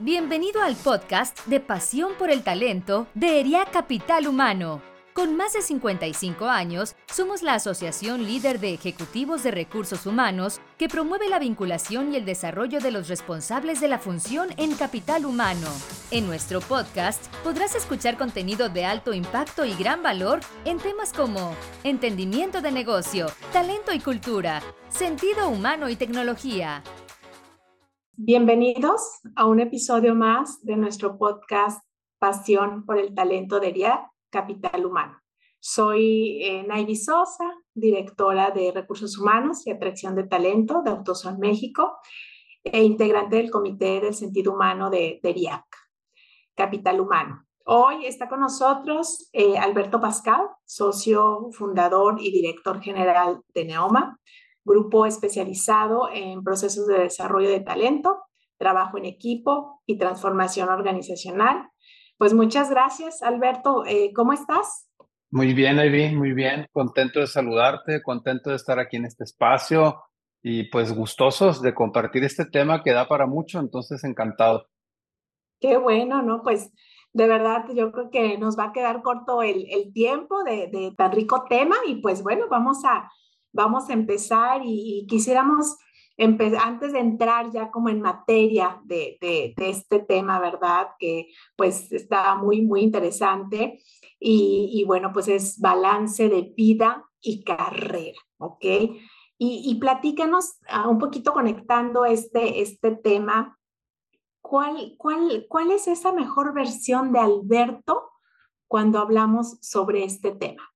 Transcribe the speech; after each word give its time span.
Bienvenido 0.00 0.60
al 0.60 0.74
podcast 0.74 1.46
de 1.46 1.60
Pasión 1.60 2.14
por 2.18 2.28
el 2.28 2.42
Talento 2.42 3.06
de 3.14 3.38
ERIA 3.38 3.64
Capital 3.66 4.26
Humano. 4.26 4.82
Con 5.12 5.36
más 5.36 5.52
de 5.52 5.62
55 5.62 6.46
años, 6.46 6.96
somos 7.06 7.42
la 7.42 7.54
asociación 7.54 8.24
líder 8.24 8.58
de 8.58 8.74
ejecutivos 8.74 9.44
de 9.44 9.52
recursos 9.52 10.04
humanos 10.06 10.60
que 10.78 10.88
promueve 10.88 11.28
la 11.28 11.38
vinculación 11.38 12.12
y 12.12 12.16
el 12.16 12.24
desarrollo 12.24 12.80
de 12.80 12.90
los 12.90 13.06
responsables 13.06 13.80
de 13.80 13.86
la 13.86 14.00
función 14.00 14.48
en 14.56 14.74
capital 14.74 15.24
humano. 15.24 15.68
En 16.10 16.26
nuestro 16.26 16.60
podcast 16.60 17.32
podrás 17.44 17.76
escuchar 17.76 18.18
contenido 18.18 18.68
de 18.68 18.86
alto 18.86 19.14
impacto 19.14 19.64
y 19.64 19.74
gran 19.74 20.02
valor 20.02 20.40
en 20.64 20.78
temas 20.78 21.12
como 21.12 21.54
entendimiento 21.84 22.60
de 22.60 22.72
negocio, 22.72 23.30
talento 23.52 23.92
y 23.92 24.00
cultura, 24.00 24.60
sentido 24.88 25.48
humano 25.48 25.88
y 25.88 25.94
tecnología. 25.94 26.82
Bienvenidos 28.16 29.18
a 29.34 29.44
un 29.46 29.58
episodio 29.58 30.14
más 30.14 30.64
de 30.64 30.76
nuestro 30.76 31.18
podcast 31.18 31.84
Pasión 32.20 32.86
por 32.86 32.96
el 32.96 33.12
Talento 33.12 33.58
de 33.58 33.70
ERIA 33.70 34.08
Capital 34.30 34.86
Humano. 34.86 35.18
Soy 35.58 36.40
eh, 36.44 36.96
Sosa, 36.96 37.44
directora 37.74 38.52
de 38.52 38.70
Recursos 38.70 39.18
Humanos 39.18 39.66
y 39.66 39.72
Atracción 39.72 40.14
de 40.14 40.28
Talento 40.28 40.82
de 40.82 40.92
Autoson 40.92 41.40
México 41.40 41.96
e 42.62 42.84
integrante 42.84 43.34
del 43.34 43.50
Comité 43.50 44.00
del 44.00 44.14
Sentido 44.14 44.52
Humano 44.52 44.90
de, 44.90 45.18
de 45.20 45.50
Capital 46.54 47.00
Humano. 47.00 47.44
Hoy 47.66 48.06
está 48.06 48.28
con 48.28 48.38
nosotros 48.38 49.28
eh, 49.32 49.58
Alberto 49.58 50.00
Pascal, 50.00 50.42
socio 50.64 51.48
fundador 51.50 52.20
y 52.20 52.30
director 52.30 52.80
general 52.80 53.40
de 53.52 53.64
Neoma, 53.64 54.20
grupo 54.64 55.06
especializado 55.06 56.08
en 56.12 56.42
procesos 56.42 56.86
de 56.86 56.98
desarrollo 57.00 57.48
de 57.48 57.60
talento, 57.60 58.22
trabajo 58.56 58.98
en 58.98 59.04
equipo 59.04 59.82
y 59.86 59.98
transformación 59.98 60.68
organizacional 60.68 61.68
pues 62.18 62.32
muchas 62.32 62.70
gracias, 62.70 63.22
Alberto. 63.22 63.84
Eh, 63.86 64.12
¿Cómo 64.14 64.32
estás? 64.32 64.88
Muy 65.30 65.52
bien, 65.52 65.78
Ivy, 65.78 66.14
muy 66.14 66.32
bien. 66.32 66.66
Contento 66.72 67.20
de 67.20 67.26
saludarte, 67.26 68.02
contento 68.02 68.50
de 68.50 68.56
estar 68.56 68.78
aquí 68.78 68.96
en 68.96 69.04
este 69.04 69.24
espacio 69.24 70.00
y 70.40 70.70
pues 70.70 70.94
gustosos 70.94 71.60
de 71.60 71.74
compartir 71.74 72.22
este 72.22 72.44
tema 72.44 72.82
que 72.82 72.92
da 72.92 73.08
para 73.08 73.26
mucho, 73.26 73.58
entonces 73.58 74.04
encantado. 74.04 74.68
Qué 75.60 75.76
bueno, 75.76 76.22
¿no? 76.22 76.42
Pues 76.42 76.70
de 77.12 77.26
verdad 77.26 77.64
yo 77.74 77.90
creo 77.90 78.10
que 78.10 78.38
nos 78.38 78.56
va 78.56 78.66
a 78.66 78.72
quedar 78.72 79.02
corto 79.02 79.42
el, 79.42 79.66
el 79.70 79.92
tiempo 79.92 80.44
de, 80.44 80.68
de, 80.68 80.94
tan 80.96 81.10
rico 81.10 81.46
tema 81.48 81.76
y 81.88 81.96
pues 81.96 82.22
bueno, 82.22 82.46
vamos 82.48 82.84
a, 82.84 83.10
vamos 83.54 83.88
a 83.88 83.94
empezar 83.94 84.60
y, 84.62 84.98
y 85.00 85.06
quisiéramos 85.06 85.78
antes 86.16 86.92
de 86.92 87.00
entrar 87.00 87.50
ya 87.50 87.70
como 87.70 87.88
en 87.88 88.00
materia 88.00 88.80
de, 88.84 89.18
este 89.56 89.98
tema, 90.00 90.38
¿verdad? 90.38 90.88
Que 90.98 91.28
pues 91.56 91.90
está 91.92 92.36
muy, 92.36 92.62
muy 92.62 92.82
interesante. 92.82 93.80
Y, 94.26 94.84
bueno, 94.86 95.10
pues 95.12 95.28
es 95.28 95.60
balance 95.60 96.28
de 96.28 96.54
vida 96.56 97.04
y 97.20 97.44
carrera, 97.44 98.18
¿ok? 98.38 98.64
Y, 99.36 99.62
y 99.66 99.74
platícanos 99.78 100.58
uh, 100.72 100.88
un 100.88 100.98
poquito 100.98 101.32
conectando 101.34 102.06
este, 102.06 102.62
este 102.62 102.92
tema, 102.92 103.58
¿cuál, 104.40 104.94
cuál, 104.96 105.46
¿cuál 105.48 105.72
es 105.72 105.88
esa 105.88 106.12
mejor 106.12 106.54
versión 106.54 107.12
de 107.12 107.18
Alberto 107.18 108.12
cuando 108.66 108.98
hablamos 108.98 109.58
sobre 109.60 110.04
este 110.04 110.30
tema? 110.30 110.73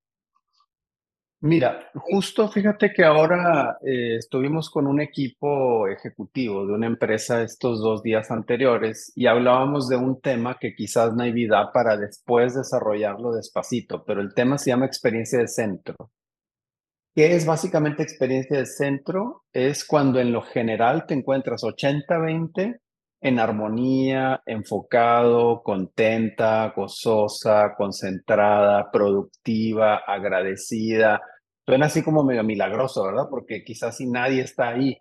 Mira, 1.41 1.89
justo 1.94 2.48
fíjate 2.48 2.92
que 2.92 3.05
ahora 3.05 3.78
eh, 3.83 4.17
estuvimos 4.17 4.70
con 4.70 4.89
un 4.89 5.00
equipo 5.00 5.86
ejecutivo 5.86 6.67
de 6.67 6.72
una 6.72 6.89
empresa 6.89 7.42
estos 7.42 7.80
dos 7.80 8.03
días 8.03 8.33
anteriores 8.33 9.12
y 9.14 9.27
hablábamos 9.27 9.89
de 9.89 9.97
un 9.97 10.20
tema 10.20 10.58
que 10.58 10.75
quizás 10.75 11.14
vida 11.30 11.70
para 11.72 11.97
después 11.97 12.56
desarrollarlo 12.56 13.30
despacito, 13.33 14.05
pero 14.05 14.20
el 14.20 14.34
tema 14.34 14.58
se 14.58 14.70
llama 14.70 14.86
experiencia 14.86 15.39
de 15.39 15.47
centro. 15.47 15.95
¿Qué 17.14 17.36
es 17.36 17.46
básicamente 17.46 18.02
experiencia 18.02 18.58
de 18.58 18.67
centro? 18.67 19.45
Es 19.52 19.85
cuando 19.85 20.18
en 20.18 20.33
lo 20.33 20.42
general 20.42 21.07
te 21.07 21.14
encuentras 21.14 21.62
80-20 21.62 22.80
en 23.20 23.39
armonía, 23.41 24.41
enfocado, 24.46 25.62
contenta, 25.62 26.73
gozosa, 26.74 27.74
concentrada, 27.77 28.91
productiva, 28.91 29.96
agradecida. 30.07 31.20
Suena 31.68 31.84
así 31.84 32.02
como 32.02 32.24
medio 32.24 32.42
milagroso, 32.45 33.05
¿verdad? 33.05 33.27
Porque 33.29 33.62
quizás 33.62 33.98
si 33.98 34.06
nadie 34.06 34.40
está 34.40 34.68
ahí, 34.68 34.96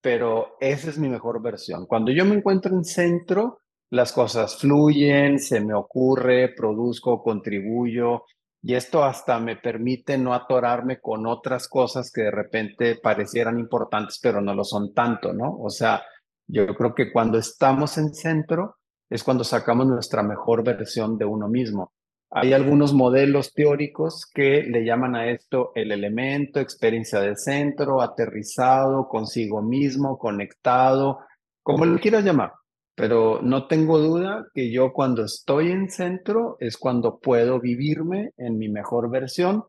pero 0.00 0.56
esa 0.58 0.90
es 0.90 0.98
mi 0.98 1.08
mejor 1.08 1.40
versión. 1.40 1.86
Cuando 1.86 2.10
yo 2.10 2.24
me 2.24 2.34
encuentro 2.34 2.74
en 2.74 2.82
centro, 2.82 3.60
las 3.88 4.12
cosas 4.12 4.56
fluyen, 4.56 5.38
se 5.38 5.60
me 5.60 5.74
ocurre, 5.74 6.52
produzco, 6.56 7.22
contribuyo, 7.22 8.24
y 8.60 8.74
esto 8.74 9.04
hasta 9.04 9.38
me 9.38 9.54
permite 9.54 10.18
no 10.18 10.34
atorarme 10.34 10.98
con 11.00 11.24
otras 11.24 11.68
cosas 11.68 12.10
que 12.10 12.22
de 12.22 12.32
repente 12.32 12.96
parecieran 13.00 13.56
importantes, 13.56 14.18
pero 14.20 14.40
no 14.40 14.54
lo 14.54 14.64
son 14.64 14.92
tanto, 14.92 15.32
¿no? 15.32 15.56
O 15.60 15.70
sea, 15.70 16.02
yo 16.48 16.66
creo 16.74 16.96
que 16.96 17.12
cuando 17.12 17.38
estamos 17.38 17.96
en 17.96 18.12
centro 18.12 18.78
es 19.08 19.22
cuando 19.22 19.44
sacamos 19.44 19.86
nuestra 19.86 20.24
mejor 20.24 20.64
versión 20.64 21.16
de 21.16 21.26
uno 21.26 21.46
mismo. 21.46 21.92
Hay 22.30 22.52
algunos 22.52 22.92
modelos 22.92 23.54
teóricos 23.54 24.26
que 24.32 24.62
le 24.62 24.84
llaman 24.84 25.16
a 25.16 25.30
esto 25.30 25.72
el 25.74 25.92
elemento, 25.92 26.60
experiencia 26.60 27.20
de 27.20 27.36
centro, 27.36 28.02
aterrizado, 28.02 29.08
consigo 29.08 29.62
mismo, 29.62 30.18
conectado, 30.18 31.20
como 31.62 31.86
lo 31.86 31.98
quieras 31.98 32.24
llamar. 32.24 32.52
Pero 32.94 33.40
no 33.42 33.66
tengo 33.66 33.98
duda 33.98 34.46
que 34.52 34.70
yo 34.70 34.92
cuando 34.92 35.24
estoy 35.24 35.70
en 35.70 35.88
centro 35.88 36.56
es 36.60 36.76
cuando 36.76 37.18
puedo 37.18 37.60
vivirme 37.60 38.32
en 38.36 38.58
mi 38.58 38.68
mejor 38.68 39.08
versión 39.08 39.64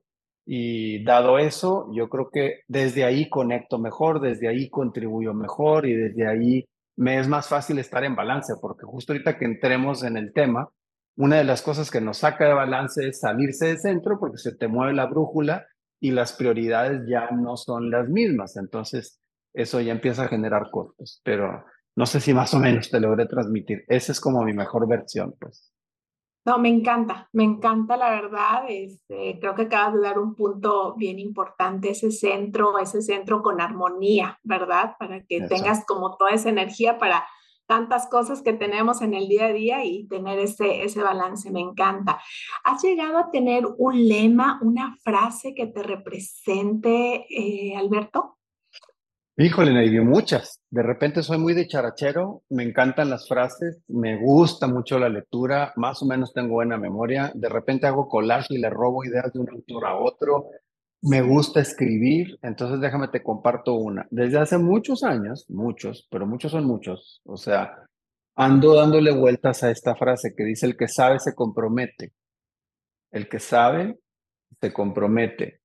y 0.45 1.03
dado 1.03 1.37
eso, 1.37 1.87
yo 1.93 2.09
creo 2.09 2.29
que 2.31 2.61
desde 2.67 3.05
ahí 3.05 3.29
conecto 3.29 3.77
mejor, 3.77 4.19
desde 4.19 4.47
ahí 4.47 4.67
contribuyo 4.69 5.33
mejor 5.33 5.85
y 5.85 5.93
desde 5.93 6.27
ahí 6.27 6.65
me 6.97 7.19
es 7.19 7.27
más 7.27 7.47
fácil 7.47 7.79
estar 7.79 8.03
en 8.03 8.15
balance, 8.15 8.55
porque 8.59 8.83
justo 8.85 9.13
ahorita 9.13 9.37
que 9.37 9.45
entremos 9.45 10.03
en 10.03 10.17
el 10.17 10.33
tema, 10.33 10.67
una 11.19 11.35
de 11.35 11.43
las 11.43 11.61
cosas 11.61 11.91
que 11.91 11.99
nos 11.99 12.19
saca 12.19 12.47
de 12.47 12.53
balance 12.53 13.05
es 13.05 13.19
salirse 13.19 13.67
de 13.67 13.77
centro 13.77 14.17
porque 14.17 14.37
se 14.37 14.55
te 14.55 14.69
mueve 14.69 14.93
la 14.93 15.05
brújula 15.05 15.67
y 15.99 16.11
las 16.11 16.31
prioridades 16.31 17.01
ya 17.09 17.29
no 17.31 17.57
son 17.57 17.91
las 17.91 18.07
mismas. 18.07 18.55
Entonces, 18.55 19.19
eso 19.53 19.81
ya 19.81 19.91
empieza 19.91 20.23
a 20.23 20.27
generar 20.29 20.71
costos, 20.71 21.19
pero 21.25 21.65
no 21.97 22.05
sé 22.05 22.21
si 22.21 22.33
más 22.33 22.53
o 22.53 22.59
menos 22.59 22.89
te 22.89 23.01
logré 23.01 23.25
transmitir. 23.25 23.83
Esa 23.89 24.13
es 24.13 24.21
como 24.21 24.45
mi 24.45 24.53
mejor 24.53 24.87
versión, 24.87 25.35
pues. 25.37 25.73
No, 26.45 26.57
me 26.57 26.69
encanta, 26.69 27.27
me 27.33 27.43
encanta 27.43 27.97
la 27.97 28.11
verdad. 28.11 28.63
Este, 28.69 29.39
creo 29.41 29.55
que 29.55 29.63
acabas 29.63 29.95
de 29.95 30.01
dar 30.01 30.19
un 30.19 30.35
punto 30.35 30.95
bien 30.95 31.19
importante, 31.19 31.89
ese 31.89 32.11
centro, 32.11 32.79
ese 32.79 33.01
centro 33.01 33.41
con 33.41 33.59
armonía, 33.59 34.39
¿verdad? 34.43 34.95
Para 34.97 35.25
que 35.25 35.41
tengas 35.49 35.85
como 35.85 36.15
toda 36.15 36.31
esa 36.31 36.47
energía 36.47 36.97
para 36.97 37.25
tantas 37.69 38.07
cosas 38.07 38.41
que 38.41 38.53
tenemos 38.53 39.03
en 39.03 39.13
el 39.13 39.27
día 39.27 39.45
a 39.45 39.53
día 39.53 39.85
y 39.85 40.07
tener 40.07 40.39
ese, 40.39 40.83
ese 40.83 41.03
balance, 41.03 41.51
me 41.51 41.59
encanta. 41.59 42.19
¿Has 42.63 42.83
llegado 42.83 43.19
a 43.19 43.29
tener 43.29 43.63
un 43.77 44.07
lema, 44.07 44.59
una 44.63 44.97
frase 45.03 45.53
que 45.53 45.67
te 45.67 45.83
represente, 45.83 47.27
eh, 47.29 47.75
Alberto? 47.77 48.39
Híjole, 49.37 49.71
Naivi, 49.71 49.99
muchas. 50.01 50.59
De 50.71 50.81
repente 50.81 51.21
soy 51.21 51.37
muy 51.37 51.53
de 51.53 51.67
charachero, 51.67 52.41
me 52.49 52.63
encantan 52.63 53.11
las 53.11 53.27
frases, 53.27 53.83
me 53.87 54.17
gusta 54.17 54.67
mucho 54.67 54.97
la 54.97 55.07
lectura, 55.07 55.71
más 55.75 56.01
o 56.01 56.07
menos 56.07 56.33
tengo 56.33 56.55
buena 56.55 56.77
memoria. 56.77 57.31
De 57.35 57.49
repente 57.49 57.85
hago 57.85 58.09
collage 58.09 58.55
y 58.55 58.57
le 58.57 58.71
robo 58.71 59.05
ideas 59.05 59.31
de 59.31 59.39
un 59.39 59.49
autor 59.51 59.85
a 59.85 59.95
otro. 59.95 60.47
Me 61.01 61.21
gusta 61.21 61.61
escribir, 61.61 62.37
entonces 62.41 62.81
déjame 62.81 63.07
te 63.07 63.23
comparto 63.23 63.75
una. 63.75 64.05
Desde 64.11 64.37
hace 64.37 64.57
muchos 64.57 65.03
años, 65.03 65.45
muchos, 65.49 66.07
pero 66.11 66.27
muchos 66.27 66.51
son 66.51 66.65
muchos, 66.65 67.21
o 67.23 67.37
sea, 67.37 67.85
ando 68.35 68.75
dándole 68.75 69.11
vueltas 69.11 69.63
a 69.63 69.71
esta 69.71 69.95
frase 69.95 70.33
que 70.35 70.43
dice 70.43 70.65
el 70.65 70.75
que 70.75 70.87
sabe 70.89 71.19
se 71.19 71.33
compromete. 71.33 72.11
El 73.11 73.29
que 73.29 73.39
sabe 73.39 73.97
se 74.59 74.73
compromete. 74.73 75.61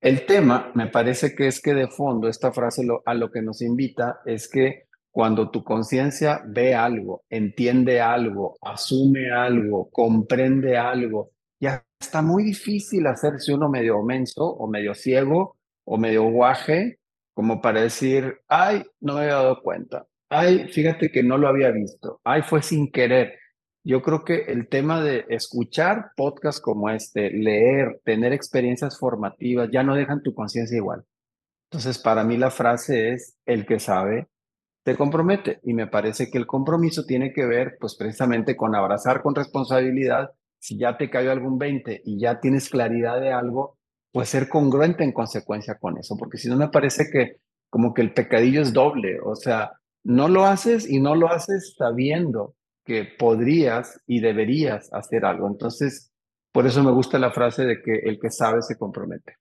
El 0.00 0.24
tema, 0.26 0.72
me 0.74 0.86
parece 0.86 1.34
que 1.34 1.46
es 1.46 1.60
que 1.60 1.74
de 1.74 1.88
fondo 1.88 2.28
esta 2.28 2.52
frase 2.52 2.86
a 3.04 3.14
lo 3.14 3.30
que 3.30 3.42
nos 3.42 3.60
invita 3.60 4.20
es 4.24 4.48
que 4.48 4.84
cuando 5.10 5.50
tu 5.50 5.64
conciencia 5.64 6.42
ve 6.46 6.74
algo, 6.74 7.24
entiende 7.28 8.00
algo, 8.00 8.56
asume 8.62 9.30
algo, 9.30 9.90
comprende 9.90 10.78
algo, 10.78 11.32
ya 11.60 11.84
está 12.00 12.22
muy 12.22 12.42
difícil 12.42 13.06
hacerse 13.06 13.54
uno 13.54 13.68
medio 13.68 14.02
menso 14.02 14.44
o 14.44 14.66
medio 14.66 14.94
ciego 14.94 15.56
o 15.84 15.98
medio 15.98 16.24
guaje 16.24 16.98
como 17.34 17.60
para 17.60 17.82
decir, 17.82 18.40
ay, 18.48 18.82
no 19.00 19.14
me 19.14 19.20
había 19.20 19.34
dado 19.34 19.62
cuenta, 19.62 20.06
ay, 20.28 20.68
fíjate 20.68 21.10
que 21.10 21.22
no 21.22 21.38
lo 21.38 21.48
había 21.48 21.70
visto, 21.70 22.20
ay, 22.24 22.42
fue 22.42 22.62
sin 22.62 22.90
querer. 22.90 23.38
Yo 23.82 24.02
creo 24.02 24.24
que 24.24 24.42
el 24.48 24.68
tema 24.68 25.00
de 25.02 25.24
escuchar 25.30 26.10
podcasts 26.16 26.60
como 26.60 26.90
este, 26.90 27.30
leer, 27.30 28.00
tener 28.04 28.32
experiencias 28.32 28.98
formativas, 28.98 29.70
ya 29.72 29.82
no 29.82 29.94
dejan 29.94 30.22
tu 30.22 30.34
conciencia 30.34 30.76
igual. 30.76 31.04
Entonces, 31.70 31.98
para 31.98 32.24
mí 32.24 32.36
la 32.36 32.50
frase 32.50 33.12
es, 33.12 33.36
el 33.46 33.64
que 33.64 33.78
sabe, 33.78 34.28
te 34.84 34.96
compromete. 34.96 35.60
Y 35.62 35.72
me 35.72 35.86
parece 35.86 36.30
que 36.30 36.36
el 36.36 36.46
compromiso 36.46 37.06
tiene 37.06 37.32
que 37.32 37.46
ver, 37.46 37.76
pues 37.80 37.96
precisamente 37.96 38.56
con 38.56 38.74
abrazar 38.74 39.22
con 39.22 39.34
responsabilidad. 39.34 40.32
Si 40.60 40.78
ya 40.78 40.96
te 40.96 41.10
cayó 41.10 41.32
algún 41.32 41.58
20 41.58 42.02
y 42.04 42.20
ya 42.20 42.38
tienes 42.38 42.68
claridad 42.68 43.20
de 43.20 43.32
algo, 43.32 43.78
pues 44.12 44.28
ser 44.28 44.48
congruente 44.48 45.02
en 45.02 45.12
consecuencia 45.12 45.78
con 45.78 45.98
eso, 45.98 46.16
porque 46.16 46.38
si 46.38 46.48
no 46.48 46.56
me 46.56 46.68
parece 46.68 47.10
que 47.10 47.38
como 47.68 47.94
que 47.94 48.02
el 48.02 48.12
pecadillo 48.12 48.60
es 48.60 48.72
doble, 48.72 49.20
o 49.20 49.34
sea, 49.34 49.72
no 50.04 50.28
lo 50.28 50.44
haces 50.44 50.88
y 50.88 51.00
no 51.00 51.14
lo 51.14 51.28
haces 51.28 51.74
sabiendo 51.76 52.54
que 52.84 53.04
podrías 53.04 54.00
y 54.06 54.20
deberías 54.20 54.92
hacer 54.92 55.24
algo. 55.24 55.46
Entonces, 55.46 56.12
por 56.52 56.66
eso 56.66 56.82
me 56.82 56.90
gusta 56.90 57.18
la 57.18 57.30
frase 57.30 57.64
de 57.64 57.82
que 57.82 57.94
el 58.04 58.18
que 58.18 58.30
sabe 58.30 58.62
se 58.62 58.76
compromete. 58.76 59.36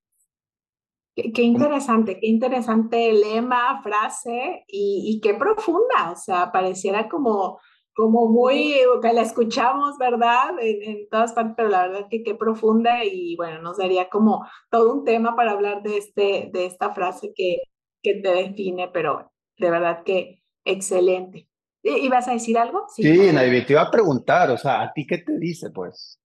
Qué, 1.15 1.41
interesante, 1.41 2.17
qué 2.19 2.27
interesante 2.27 3.11
lema, 3.11 3.81
frase 3.81 4.63
y, 4.67 5.19
qué 5.21 5.33
profunda, 5.33 6.11
o 6.11 6.15
sea, 6.15 6.51
pareciera 6.51 7.09
como, 7.09 7.59
como 7.99 8.29
muy, 8.29 8.75
que 9.01 9.11
la 9.11 9.23
escuchamos, 9.23 9.97
¿verdad? 9.97 10.51
En, 10.61 11.09
todas 11.09 11.33
partes, 11.33 11.55
pero 11.57 11.67
la 11.67 11.85
verdad 11.85 12.07
que 12.09 12.23
qué 12.23 12.33
profunda 12.33 13.03
y 13.03 13.35
bueno, 13.35 13.61
nos 13.61 13.75
daría 13.75 14.07
como 14.07 14.47
todo 14.69 14.93
un 14.93 15.03
tema 15.03 15.35
para 15.35 15.51
hablar 15.51 15.83
de, 15.83 15.97
este, 15.97 16.49
de 16.53 16.65
esta 16.65 16.93
frase 16.93 17.33
que, 17.35 17.57
que 18.01 18.21
te 18.21 18.29
define, 18.29 18.87
pero 18.87 19.33
de 19.57 19.69
verdad 19.69 20.03
que 20.05 20.41
excelente. 20.63 21.49
¿Ibas 21.83 22.29
a 22.29 22.33
decir 22.33 22.57
algo? 22.57 22.85
Sí, 22.87 23.03
sí 23.03 23.65
te 23.65 23.73
iba 23.73 23.81
a 23.81 23.91
preguntar, 23.91 24.49
o 24.49 24.57
sea, 24.57 24.81
¿a 24.81 24.93
ti 24.93 25.05
qué 25.05 25.17
te 25.17 25.37
dice, 25.37 25.69
pues? 25.69 26.18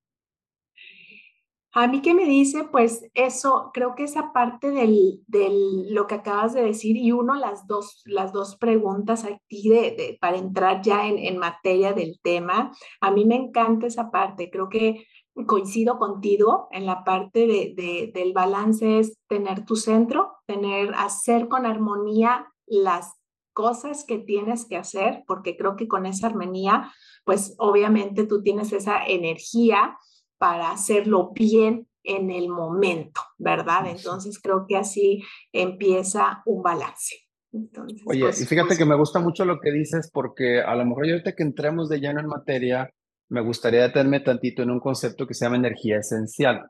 A 1.77 1.89
mí 1.89 2.03
qué 2.03 2.15
me 2.15 2.25
dice, 2.25 2.63
pues 2.71 3.05
eso, 3.15 3.71
creo 3.75 3.97
que 3.97 4.05
esa 4.05 4.33
parte 4.33 4.71
del, 4.71 5.25
del, 5.27 5.93
lo 5.93 6.07
que 6.07 6.15
acabas 6.15 6.55
de 6.55 6.63
decir 6.63 6.97
y 6.97 7.11
uno, 7.11 7.35
las 7.35 7.67
dos, 7.67 8.03
las 8.05 8.33
dos 8.33 8.55
preguntas 8.57 9.25
aquí 9.25 9.69
de, 9.69 10.17
para 10.21 10.37
entrar 10.37 10.83
ya 10.83 11.09
en, 11.09 11.19
en, 11.19 11.37
materia 11.37 11.93
del 11.93 12.21
tema, 12.23 12.71
a 13.01 13.11
mí 13.11 13.25
me 13.25 13.35
encanta 13.35 13.89
esa 13.89 14.13
parte, 14.13 14.51
creo 14.51 14.69
que 14.69 15.05
coincido 15.49 15.99
contigo 15.99 16.69
en 16.71 16.87
la 16.87 17.03
parte 17.03 17.49
de, 17.49 17.75
de, 17.75 18.13
del 18.15 18.33
balance 18.33 19.01
es 19.01 19.19
tener 19.27 19.65
tu 19.65 19.75
centro, 19.75 20.31
tener, 20.47 20.95
hacer 20.95 21.49
con 21.49 21.67
armonía 21.67 22.53
las 22.67 23.15
cosas 23.53 24.05
que 24.05 24.19
tienes 24.19 24.65
que 24.65 24.77
hacer, 24.77 25.25
porque 25.27 25.57
creo 25.57 25.75
que 25.75 25.89
con 25.89 26.07
esa 26.07 26.29
armonía, 26.29 26.93
pues 27.25 27.57
obviamente 27.59 28.27
tú 28.27 28.43
tienes 28.43 28.73
esa 28.73 29.05
energía 29.05 29.99
para 30.39 30.71
hacerlo 30.71 31.33
bien 31.35 31.89
en 32.03 32.31
el 32.31 32.49
momento, 32.49 33.21
¿verdad? 33.39 33.87
Entonces 33.87 34.39
creo 34.41 34.67
que 34.69 34.77
así 34.77 35.23
empieza 35.53 36.43
un 36.45 36.63
balance. 36.63 37.17
Oye, 38.07 38.21
pues, 38.21 38.41
y 38.41 38.47
fíjate 38.47 38.69
pues 38.69 38.79
que 38.79 38.85
me 38.85 38.97
gusta 38.97 39.21
mucho 39.21 39.45
lo 39.45 39.61
que 39.61 39.71
dices 39.71 40.11
porque 40.13 40.61
a 40.61 40.75
lo 40.75 40.85
mejor 40.85 41.09
ahorita 41.09 41.35
que 41.35 41.45
entremos 41.45 41.89
de 41.89 42.01
lleno 42.01 42.21
en 42.21 42.27
materia, 42.27 42.91
me 43.29 43.41
gustaría 43.41 43.83
detenerme 43.83 44.21
tantito 44.21 44.63
en 44.63 44.71
un 44.71 44.81
concepto 44.81 45.27
que 45.27 45.35
se 45.35 45.45
llama 45.45 45.57
energía 45.57 45.99
esencial. 45.99 46.69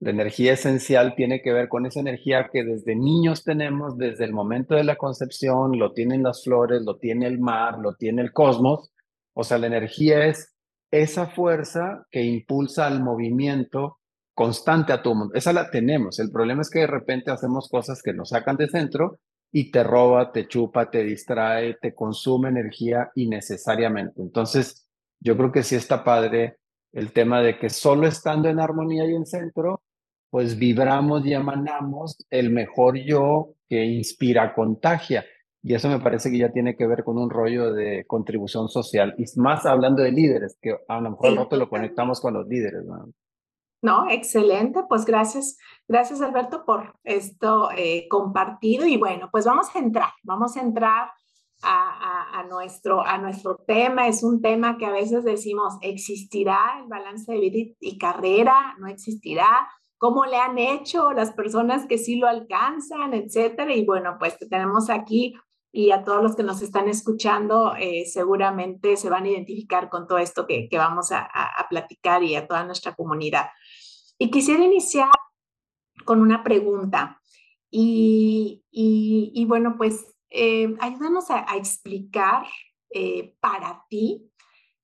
La 0.00 0.10
energía 0.10 0.54
esencial 0.54 1.14
tiene 1.16 1.42
que 1.42 1.52
ver 1.52 1.68
con 1.68 1.86
esa 1.86 2.00
energía 2.00 2.50
que 2.52 2.64
desde 2.64 2.96
niños 2.96 3.44
tenemos, 3.44 3.96
desde 3.96 4.24
el 4.24 4.32
momento 4.32 4.74
de 4.74 4.84
la 4.84 4.96
concepción, 4.96 5.78
lo 5.78 5.92
tienen 5.92 6.22
las 6.22 6.42
flores, 6.42 6.82
lo 6.82 6.98
tiene 6.98 7.26
el 7.26 7.38
mar, 7.38 7.78
lo 7.78 7.94
tiene 7.94 8.22
el 8.22 8.32
cosmos. 8.32 8.92
O 9.32 9.44
sea, 9.44 9.58
la 9.58 9.68
energía 9.68 10.26
es 10.26 10.51
esa 10.92 11.26
fuerza 11.26 12.06
que 12.10 12.22
impulsa 12.22 12.86
al 12.86 13.02
movimiento 13.02 13.98
constante 14.34 14.92
a 14.92 15.02
todo 15.02 15.14
mundo. 15.14 15.34
Esa 15.34 15.52
la 15.52 15.70
tenemos. 15.70 16.20
El 16.20 16.30
problema 16.30 16.62
es 16.62 16.70
que 16.70 16.80
de 16.80 16.86
repente 16.86 17.30
hacemos 17.30 17.68
cosas 17.68 18.02
que 18.02 18.12
nos 18.12 18.28
sacan 18.28 18.56
de 18.56 18.68
centro 18.68 19.18
y 19.50 19.70
te 19.70 19.82
roba, 19.82 20.32
te 20.32 20.46
chupa, 20.46 20.90
te 20.90 21.02
distrae, 21.02 21.74
te 21.80 21.94
consume 21.94 22.50
energía 22.50 23.10
innecesariamente. 23.14 24.20
Entonces, 24.22 24.86
yo 25.18 25.36
creo 25.36 25.50
que 25.50 25.62
sí 25.62 25.76
está 25.76 26.04
padre 26.04 26.58
el 26.92 27.12
tema 27.12 27.40
de 27.40 27.58
que 27.58 27.70
solo 27.70 28.06
estando 28.06 28.48
en 28.48 28.60
armonía 28.60 29.06
y 29.06 29.14
en 29.14 29.26
centro, 29.26 29.82
pues 30.30 30.58
vibramos 30.58 31.24
y 31.26 31.34
emanamos 31.34 32.16
el 32.30 32.50
mejor 32.50 32.96
yo 32.96 33.54
que 33.68 33.84
inspira, 33.84 34.54
contagia. 34.54 35.24
Y 35.62 35.74
eso 35.74 35.88
me 35.88 36.00
parece 36.00 36.30
que 36.30 36.38
ya 36.38 36.50
tiene 36.50 36.76
que 36.76 36.86
ver 36.86 37.04
con 37.04 37.18
un 37.18 37.30
rollo 37.30 37.72
de 37.72 38.04
contribución 38.06 38.68
social. 38.68 39.14
Y 39.16 39.24
más 39.38 39.64
hablando 39.64 40.02
de 40.02 40.10
líderes, 40.10 40.58
que 40.60 40.76
a 40.88 41.00
lo 41.00 41.10
mejor 41.10 41.34
no 41.34 41.46
te 41.46 41.56
lo 41.56 41.68
conectamos 41.68 42.20
con 42.20 42.34
los 42.34 42.48
líderes. 42.48 42.84
¿no? 42.84 43.12
No, 43.80 44.10
excelente. 44.10 44.82
Pues 44.88 45.04
gracias, 45.04 45.56
gracias 45.86 46.20
Alberto 46.20 46.64
por 46.64 46.94
esto 47.04 47.70
eh, 47.76 48.08
compartido. 48.08 48.86
Y 48.86 48.96
bueno, 48.96 49.28
pues 49.30 49.44
vamos 49.44 49.68
a 49.74 49.78
entrar, 49.78 50.10
vamos 50.24 50.56
a 50.56 50.62
entrar 50.62 51.10
a, 51.62 52.40
a, 52.40 52.42
nuestro, 52.44 53.06
a 53.06 53.18
nuestro 53.18 53.56
tema. 53.56 54.08
Es 54.08 54.24
un 54.24 54.42
tema 54.42 54.78
que 54.78 54.86
a 54.86 54.90
veces 54.90 55.22
decimos, 55.22 55.78
¿existirá 55.80 56.80
el 56.82 56.88
balance 56.88 57.30
de 57.30 57.38
vida 57.38 57.72
y 57.78 57.98
carrera? 57.98 58.74
¿No 58.80 58.88
existirá? 58.88 59.68
¿Cómo 59.96 60.26
le 60.26 60.36
han 60.36 60.58
hecho 60.58 61.12
las 61.12 61.30
personas 61.32 61.86
que 61.86 61.98
sí 61.98 62.16
lo 62.16 62.26
alcanzan, 62.26 63.14
etcétera? 63.14 63.72
Y 63.72 63.84
bueno, 63.84 64.16
pues 64.18 64.36
tenemos 64.50 64.90
aquí 64.90 65.34
y 65.74 65.90
a 65.90 66.04
todos 66.04 66.22
los 66.22 66.36
que 66.36 66.42
nos 66.42 66.60
están 66.60 66.88
escuchando 66.88 67.74
eh, 67.76 68.04
seguramente 68.04 68.98
se 68.98 69.08
van 69.08 69.24
a 69.24 69.30
identificar 69.30 69.88
con 69.88 70.06
todo 70.06 70.18
esto 70.18 70.46
que, 70.46 70.68
que 70.68 70.76
vamos 70.76 71.12
a, 71.12 71.22
a, 71.22 71.66
platicar 71.70 72.22
y 72.22 72.36
a 72.36 72.46
toda 72.46 72.64
nuestra 72.64 72.94
comunidad. 72.94 73.46
Y 74.18 74.30
quisiera 74.30 74.62
iniciar 74.62 75.08
con 76.04 76.20
una 76.20 76.44
pregunta. 76.44 77.18
Y, 77.70 78.62
y, 78.70 79.32
y 79.34 79.44
bueno, 79.46 79.76
pues 79.78 80.14
eh, 80.28 80.76
ayúdanos 80.78 81.30
a, 81.30 81.50
a 81.50 81.56
explicar 81.56 82.44
eh, 82.90 83.34
para 83.40 83.86
ti 83.88 84.28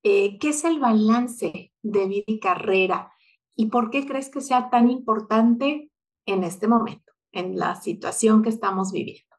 qué 0.01 0.39
es 0.41 0.63
el 0.63 0.79
balance 0.79 1.71
de 1.83 2.07
vida 2.07 2.23
y 2.25 2.39
carrera 2.39 3.13
y 3.55 3.67
por 3.67 3.91
qué 3.91 4.07
crees 4.07 4.29
que 4.29 4.41
sea 4.41 4.71
tan 4.71 4.89
importante 4.89 5.91
en 6.25 6.43
este 6.43 6.67
momento, 6.67 7.13
en 7.31 7.59
la 7.59 7.75
situación 7.75 8.41
que 8.41 8.49
estamos 8.49 8.91
viviendo. 8.91 9.35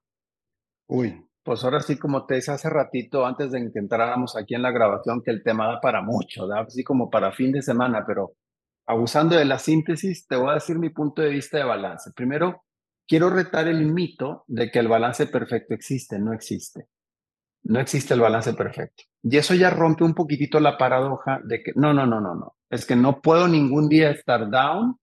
Uy, 0.87 1.30
pues 1.51 1.65
ahora 1.65 1.81
sí, 1.81 1.99
como 1.99 2.27
te 2.27 2.35
decía 2.35 2.55
hace 2.55 2.71
ratito, 2.71 3.27
antes 3.27 3.51
de 3.51 3.73
que 3.73 3.81
entráramos 3.81 4.37
aquí 4.37 4.55
en 4.55 4.63
la 4.63 4.71
grabación, 4.71 5.21
que 5.21 5.33
el 5.33 5.43
tema 5.43 5.67
da 5.67 5.81
para 5.81 6.01
mucho, 6.01 6.47
da 6.47 6.61
así 6.61 6.85
como 6.85 7.11
para 7.11 7.33
fin 7.33 7.51
de 7.51 7.61
semana, 7.61 8.05
pero 8.07 8.35
abusando 8.87 9.35
de 9.35 9.45
la 9.45 9.59
síntesis, 9.59 10.29
te 10.29 10.37
voy 10.37 10.51
a 10.51 10.55
decir 10.55 10.79
mi 10.79 10.91
punto 10.91 11.23
de 11.23 11.31
vista 11.31 11.59
de 11.59 11.65
balance. 11.65 12.13
Primero, 12.15 12.63
quiero 13.05 13.31
retar 13.31 13.67
el 13.67 13.85
mito 13.85 14.45
de 14.47 14.71
que 14.71 14.79
el 14.79 14.87
balance 14.87 15.27
perfecto 15.27 15.75
existe, 15.75 16.21
no 16.21 16.33
existe. 16.33 16.87
No 17.65 17.81
existe 17.81 18.15
el 18.15 18.21
balance 18.21 18.55
perfecto. 18.55 19.03
Y 19.21 19.37
eso 19.37 19.57
ya 19.57 19.71
rompe 19.71 20.05
un 20.05 20.15
poquitito 20.15 20.61
la 20.61 20.79
paradoja 20.79 21.41
de 21.43 21.65
que 21.65 21.73
no, 21.75 21.93
no, 21.93 22.07
no, 22.07 22.21
no, 22.21 22.37
no. 22.37 22.55
Es 22.69 22.87
que 22.87 22.95
no 22.95 23.21
puedo 23.21 23.49
ningún 23.49 23.89
día 23.89 24.13
estar 24.13 24.49
down, 24.49 25.01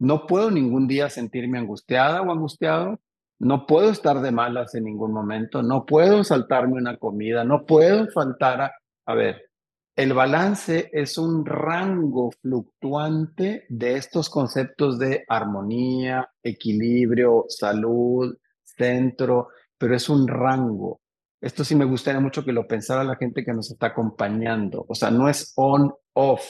no 0.00 0.26
puedo 0.26 0.50
ningún 0.50 0.88
día 0.88 1.08
sentirme 1.08 1.60
angustiada 1.60 2.20
o 2.20 2.32
angustiado, 2.32 2.98
no 3.38 3.66
puedo 3.66 3.90
estar 3.90 4.20
de 4.20 4.30
malas 4.30 4.74
en 4.74 4.84
ningún 4.84 5.12
momento, 5.12 5.62
no 5.62 5.84
puedo 5.84 6.24
saltarme 6.24 6.74
una 6.74 6.96
comida, 6.96 7.44
no 7.44 7.64
puedo 7.64 8.08
faltar 8.10 8.60
a... 8.60 8.72
A 9.06 9.14
ver, 9.14 9.50
el 9.96 10.12
balance 10.12 10.90
es 10.92 11.18
un 11.18 11.46
rango 11.46 12.30
fluctuante 12.42 13.64
de 13.68 13.96
estos 13.96 14.28
conceptos 14.28 14.98
de 14.98 15.24
armonía, 15.28 16.28
equilibrio, 16.42 17.44
salud, 17.48 18.36
centro, 18.62 19.48
pero 19.78 19.94
es 19.94 20.08
un 20.08 20.26
rango. 20.26 21.00
Esto 21.40 21.62
sí 21.62 21.76
me 21.76 21.84
gustaría 21.84 22.20
mucho 22.20 22.44
que 22.44 22.52
lo 22.52 22.66
pensara 22.66 23.04
la 23.04 23.16
gente 23.16 23.44
que 23.44 23.52
nos 23.52 23.70
está 23.70 23.88
acompañando. 23.88 24.84
O 24.88 24.94
sea, 24.94 25.10
no 25.10 25.28
es 25.28 25.52
on-off. 25.56 26.42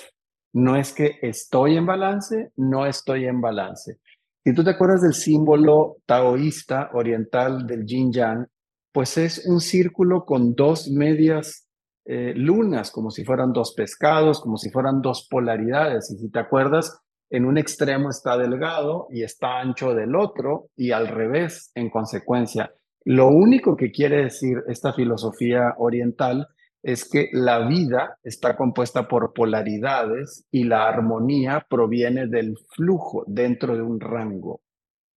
No 0.54 0.76
es 0.76 0.92
que 0.92 1.18
estoy 1.20 1.76
en 1.76 1.84
balance, 1.84 2.52
no 2.56 2.86
estoy 2.86 3.26
en 3.26 3.40
balance. 3.40 3.98
Si 4.44 4.52
tú 4.52 4.62
te 4.62 4.70
acuerdas 4.70 5.00
del 5.00 5.14
símbolo 5.14 5.96
taoísta 6.04 6.90
oriental 6.92 7.66
del 7.66 7.86
yin 7.86 8.12
yang, 8.12 8.46
pues 8.92 9.16
es 9.16 9.46
un 9.46 9.58
círculo 9.60 10.26
con 10.26 10.54
dos 10.54 10.90
medias 10.90 11.66
eh, 12.04 12.34
lunas, 12.36 12.90
como 12.90 13.10
si 13.10 13.24
fueran 13.24 13.52
dos 13.54 13.72
pescados, 13.74 14.42
como 14.42 14.58
si 14.58 14.70
fueran 14.70 15.00
dos 15.00 15.26
polaridades. 15.30 16.10
Y 16.10 16.18
si 16.18 16.30
te 16.30 16.40
acuerdas, 16.40 17.00
en 17.30 17.46
un 17.46 17.56
extremo 17.56 18.10
está 18.10 18.36
delgado 18.36 19.06
y 19.10 19.22
está 19.22 19.60
ancho 19.60 19.94
del 19.94 20.14
otro, 20.14 20.68
y 20.76 20.90
al 20.90 21.08
revés, 21.08 21.70
en 21.74 21.88
consecuencia. 21.88 22.70
Lo 23.04 23.28
único 23.28 23.76
que 23.76 23.90
quiere 23.90 24.24
decir 24.24 24.58
esta 24.68 24.92
filosofía 24.92 25.74
oriental 25.78 26.48
es 26.84 27.08
que 27.08 27.30
la 27.32 27.66
vida 27.66 28.18
está 28.22 28.56
compuesta 28.56 29.08
por 29.08 29.32
polaridades 29.32 30.46
y 30.50 30.64
la 30.64 30.86
armonía 30.86 31.66
proviene 31.68 32.26
del 32.26 32.58
flujo 32.76 33.24
dentro 33.26 33.74
de 33.74 33.80
un 33.80 33.98
rango. 33.98 34.60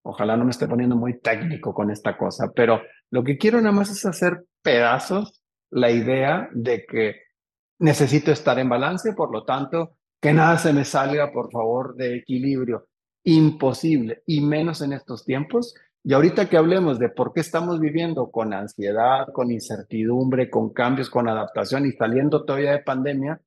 Ojalá 0.01 0.37
no 0.37 0.45
me 0.45 0.51
esté 0.51 0.65
poniendo 0.65 0.95
muy 0.95 1.19
técnico 1.19 1.73
con 1.73 1.91
esta 1.91 2.17
cosa, 2.17 2.53
pero 2.55 2.81
lo 3.11 3.21
que 3.25 3.37
quiero 3.37 3.59
nada 3.59 3.73
más 3.73 3.89
es 3.91 4.05
hacer 4.05 4.45
pedazos 4.61 5.43
la 5.69 5.91
idea 5.91 6.47
de 6.53 6.85
que 6.85 7.15
necesito 7.79 8.31
estar 8.31 8.57
en 8.59 8.69
balance, 8.69 9.11
por 9.11 9.33
lo 9.33 9.43
tanto, 9.43 9.97
que 10.21 10.31
nada 10.31 10.57
se 10.57 10.71
me 10.71 10.85
salga, 10.85 11.33
por 11.33 11.51
favor, 11.51 11.95
de 11.95 12.15
equilibrio. 12.15 12.87
Imposible, 13.25 14.23
y 14.25 14.39
menos 14.39 14.81
en 14.81 14.93
estos 14.93 15.25
tiempos, 15.25 15.75
Y 16.03 16.13
ahorita 16.13 16.47
que 16.49 16.57
hablemos 16.57 16.99
de 16.99 17.09
por 17.09 17.33
qué 17.33 17.41
estamos 17.41 17.79
viviendo 17.79 18.31
con 18.31 18.53
ansiedad, 18.53 19.27
con 19.33 19.51
incertidumbre, 19.51 20.49
con 20.49 20.71
cambios, 20.71 21.09
con 21.09 21.27
adaptación 21.27 21.85
y 21.85 21.91
saliendo 21.91 22.45
todavía 22.45 22.71
de 22.71 22.83
pandemia, 22.83 23.41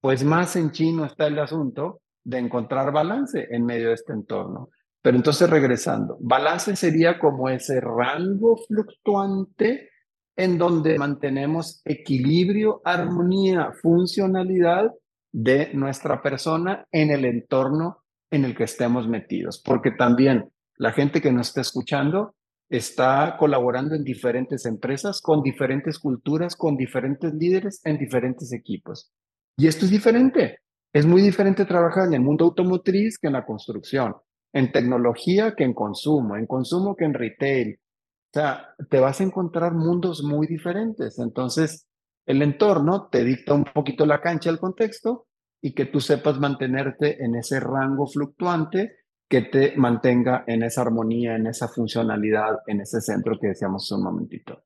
pues 0.00 0.22
más 0.22 0.54
en 0.56 0.70
chino 0.70 1.06
está 1.06 1.26
el 1.26 1.38
asunto 1.38 2.02
de 2.22 2.38
encontrar 2.38 2.92
balance 2.92 3.48
en 3.50 3.64
medio 3.64 3.88
de 3.88 3.94
este 3.94 4.12
entorno. 4.12 4.70
Pero 5.02 5.16
entonces 5.16 5.50
regresando, 5.50 6.16
balance 6.20 6.76
sería 6.76 7.18
como 7.18 7.48
ese 7.48 7.80
rango 7.80 8.56
fluctuante 8.56 9.90
en 10.36 10.56
donde 10.58 10.98
mantenemos 10.98 11.82
equilibrio, 11.84 12.80
armonía, 12.84 13.72
funcionalidad 13.82 14.92
de 15.32 15.72
nuestra 15.74 16.22
persona 16.22 16.86
en 16.90 17.10
el 17.10 17.24
entorno 17.24 18.04
en 18.30 18.44
el 18.44 18.56
que 18.56 18.64
estemos 18.64 19.08
metidos. 19.08 19.60
Porque 19.64 19.90
también 19.90 20.50
la 20.76 20.92
gente 20.92 21.20
que 21.20 21.32
nos 21.32 21.48
está 21.48 21.60
escuchando 21.60 22.34
está 22.68 23.36
colaborando 23.38 23.94
en 23.94 24.04
diferentes 24.04 24.66
empresas, 24.66 25.20
con 25.20 25.42
diferentes 25.42 25.98
culturas, 25.98 26.56
con 26.56 26.76
diferentes 26.76 27.32
líderes, 27.34 27.80
en 27.84 27.98
diferentes 27.98 28.52
equipos. 28.52 29.12
Y 29.56 29.68
esto 29.68 29.84
es 29.84 29.90
diferente. 29.90 30.58
Es 30.92 31.06
muy 31.06 31.22
diferente 31.22 31.64
trabajar 31.64 32.06
en 32.06 32.14
el 32.14 32.20
mundo 32.20 32.44
automotriz 32.44 33.18
que 33.18 33.26
en 33.26 33.34
la 33.34 33.44
construcción, 33.44 34.16
en 34.52 34.72
tecnología 34.72 35.54
que 35.54 35.64
en 35.64 35.74
consumo, 35.74 36.36
en 36.36 36.46
consumo 36.46 36.96
que 36.96 37.04
en 37.04 37.14
retail. 37.14 37.78
O 37.78 38.34
sea, 38.34 38.74
te 38.90 38.98
vas 38.98 39.20
a 39.20 39.24
encontrar 39.24 39.74
mundos 39.74 40.22
muy 40.24 40.46
diferentes. 40.46 41.18
Entonces, 41.18 41.86
el 42.26 42.42
entorno 42.42 43.08
te 43.08 43.22
dicta 43.22 43.54
un 43.54 43.64
poquito 43.64 44.06
la 44.06 44.20
cancha, 44.20 44.50
el 44.50 44.58
contexto, 44.58 45.26
y 45.60 45.74
que 45.74 45.86
tú 45.86 46.00
sepas 46.00 46.38
mantenerte 46.38 47.24
en 47.24 47.36
ese 47.36 47.60
rango 47.60 48.06
fluctuante 48.06 49.03
que 49.34 49.42
te 49.42 49.76
mantenga 49.76 50.44
en 50.46 50.62
esa 50.62 50.82
armonía, 50.82 51.34
en 51.34 51.48
esa 51.48 51.66
funcionalidad, 51.66 52.60
en 52.68 52.82
ese 52.82 53.00
centro 53.00 53.36
que 53.40 53.48
decíamos 53.48 53.90
un 53.90 54.04
momentito. 54.04 54.62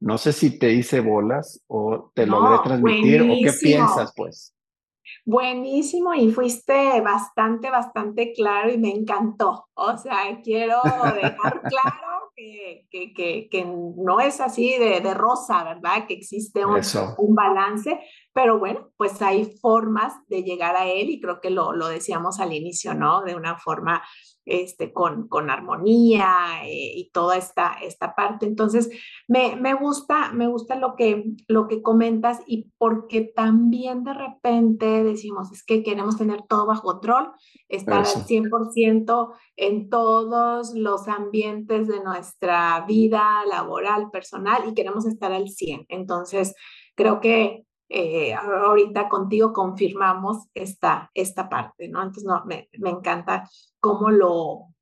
No 0.00 0.16
sé 0.16 0.32
si 0.32 0.58
te 0.58 0.72
hice 0.72 1.00
bolas 1.00 1.62
o 1.66 2.12
te 2.14 2.24
logré 2.26 2.56
transmitir 2.64 3.20
o 3.20 3.26
qué 3.26 3.52
piensas, 3.60 4.14
pues. 4.16 4.56
Buenísimo 5.26 6.14
y 6.14 6.32
fuiste 6.32 7.02
bastante, 7.02 7.68
bastante 7.68 8.32
claro 8.32 8.72
y 8.72 8.78
me 8.78 8.88
encantó. 8.88 9.68
O 9.74 9.98
sea, 9.98 10.40
quiero 10.42 10.80
dejar 10.82 11.60
claro 11.68 12.25
que, 12.36 13.14
que, 13.14 13.48
que, 13.50 13.64
no 13.64 14.20
es 14.20 14.40
así 14.40 14.76
de, 14.78 15.00
de, 15.00 15.14
rosa, 15.14 15.64
¿verdad? 15.64 16.06
Que 16.06 16.14
existe 16.14 16.66
un, 16.66 16.80
un, 17.18 17.34
balance, 17.34 17.98
pero 18.32 18.58
bueno, 18.58 18.90
pues 18.96 19.20
hay 19.22 19.56
formas 19.60 20.12
de 20.28 20.42
llegar 20.42 20.76
a 20.76 20.86
él 20.86 21.08
y 21.08 21.20
creo 21.20 21.40
que 21.40 21.50
lo, 21.50 21.72
lo 21.72 21.88
decíamos 21.88 22.38
al 22.38 22.52
inicio, 22.52 22.94
¿no? 22.94 23.22
De 23.22 23.34
una 23.34 23.56
forma 23.56 24.02
este, 24.46 24.92
con, 24.92 25.28
con 25.28 25.50
armonía 25.50 26.64
eh, 26.64 26.92
y 26.94 27.10
toda 27.10 27.36
esta, 27.36 27.76
esta 27.82 28.14
parte. 28.14 28.46
Entonces, 28.46 28.88
me, 29.26 29.56
me, 29.56 29.74
gusta, 29.74 30.32
me 30.32 30.46
gusta 30.46 30.76
lo 30.76 30.94
que, 30.94 31.24
lo 31.48 31.66
que 31.66 31.82
comentas 31.82 32.40
y 32.46 32.70
porque 32.78 33.22
también 33.22 34.04
de 34.04 34.14
repente 34.14 35.02
decimos, 35.04 35.52
es 35.52 35.64
que 35.64 35.82
queremos 35.82 36.16
tener 36.16 36.42
todo 36.48 36.66
bajo 36.66 36.82
control, 36.82 37.32
estar 37.68 37.98
al 37.98 38.06
100% 38.06 39.34
en 39.56 39.90
todos 39.90 40.72
los 40.74 41.08
ambientes 41.08 41.88
de 41.88 42.02
nuestra 42.02 42.84
vida 42.86 43.44
laboral, 43.50 44.10
personal 44.12 44.62
y 44.68 44.74
queremos 44.74 45.06
estar 45.06 45.32
al 45.32 45.48
100. 45.48 45.86
Entonces, 45.88 46.54
creo 46.94 47.20
que 47.20 47.65
eh, 47.88 48.34
ahorita 48.34 49.08
contigo 49.08 49.52
confirmamos 49.52 50.48
esta, 50.54 51.10
esta 51.14 51.48
parte, 51.48 51.88
¿no? 51.88 52.02
Entonces, 52.02 52.24
no, 52.24 52.44
me, 52.44 52.68
me 52.78 52.90
encanta 52.90 53.48
cómo 53.80 54.10
lo, 54.10 54.74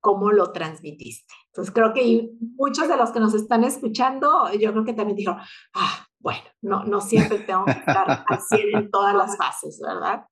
cómo 0.00 0.30
lo 0.30 0.52
transmitiste. 0.52 1.34
Entonces, 1.48 1.74
creo 1.74 1.92
que 1.92 2.30
muchos 2.56 2.88
de 2.88 2.96
los 2.96 3.10
que 3.10 3.20
nos 3.20 3.34
están 3.34 3.64
escuchando, 3.64 4.52
yo 4.52 4.70
creo 4.72 4.84
que 4.84 4.92
también 4.92 5.16
dijeron, 5.16 5.40
ah, 5.74 6.06
bueno, 6.20 6.42
no, 6.62 6.84
no 6.84 7.00
siempre 7.00 7.38
tengo 7.40 7.64
que 7.64 7.72
estar 7.72 8.24
así 8.28 8.62
en 8.72 8.90
todas 8.90 9.14
las 9.14 9.36
fases, 9.36 9.80
¿verdad? 9.84 10.24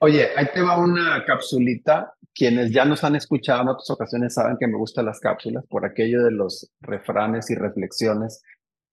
Oye, 0.00 0.28
ahí 0.36 0.46
te 0.52 0.60
va 0.62 0.78
una 0.78 1.24
capsulita. 1.24 2.12
Quienes 2.34 2.72
ya 2.72 2.84
nos 2.84 3.04
han 3.04 3.14
escuchado 3.14 3.62
en 3.62 3.68
otras 3.68 3.88
ocasiones 3.90 4.34
saben 4.34 4.56
que 4.58 4.66
me 4.66 4.76
gustan 4.76 5.06
las 5.06 5.20
cápsulas 5.20 5.64
por 5.66 5.84
aquello 5.84 6.24
de 6.24 6.32
los 6.32 6.72
refranes 6.80 7.50
y 7.50 7.54
reflexiones 7.54 8.42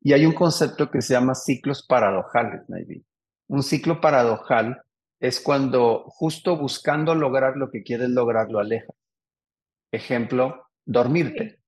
y 0.01 0.13
hay 0.13 0.25
un 0.25 0.33
concepto 0.33 0.89
que 0.89 1.01
se 1.01 1.13
llama 1.13 1.35
ciclos 1.35 1.85
paradojales, 1.85 2.61
maybe. 2.69 3.03
Un 3.47 3.63
ciclo 3.63 3.99
paradojal 3.99 4.81
es 5.19 5.41
cuando 5.41 6.05
justo 6.07 6.57
buscando 6.57 7.15
lograr 7.15 7.57
lo 7.57 7.69
que 7.69 7.83
quieres 7.83 8.09
lograr 8.09 8.49
lo 8.49 8.59
alejas. 8.59 8.95
Ejemplo, 9.91 10.67
dormirte. 10.85 11.59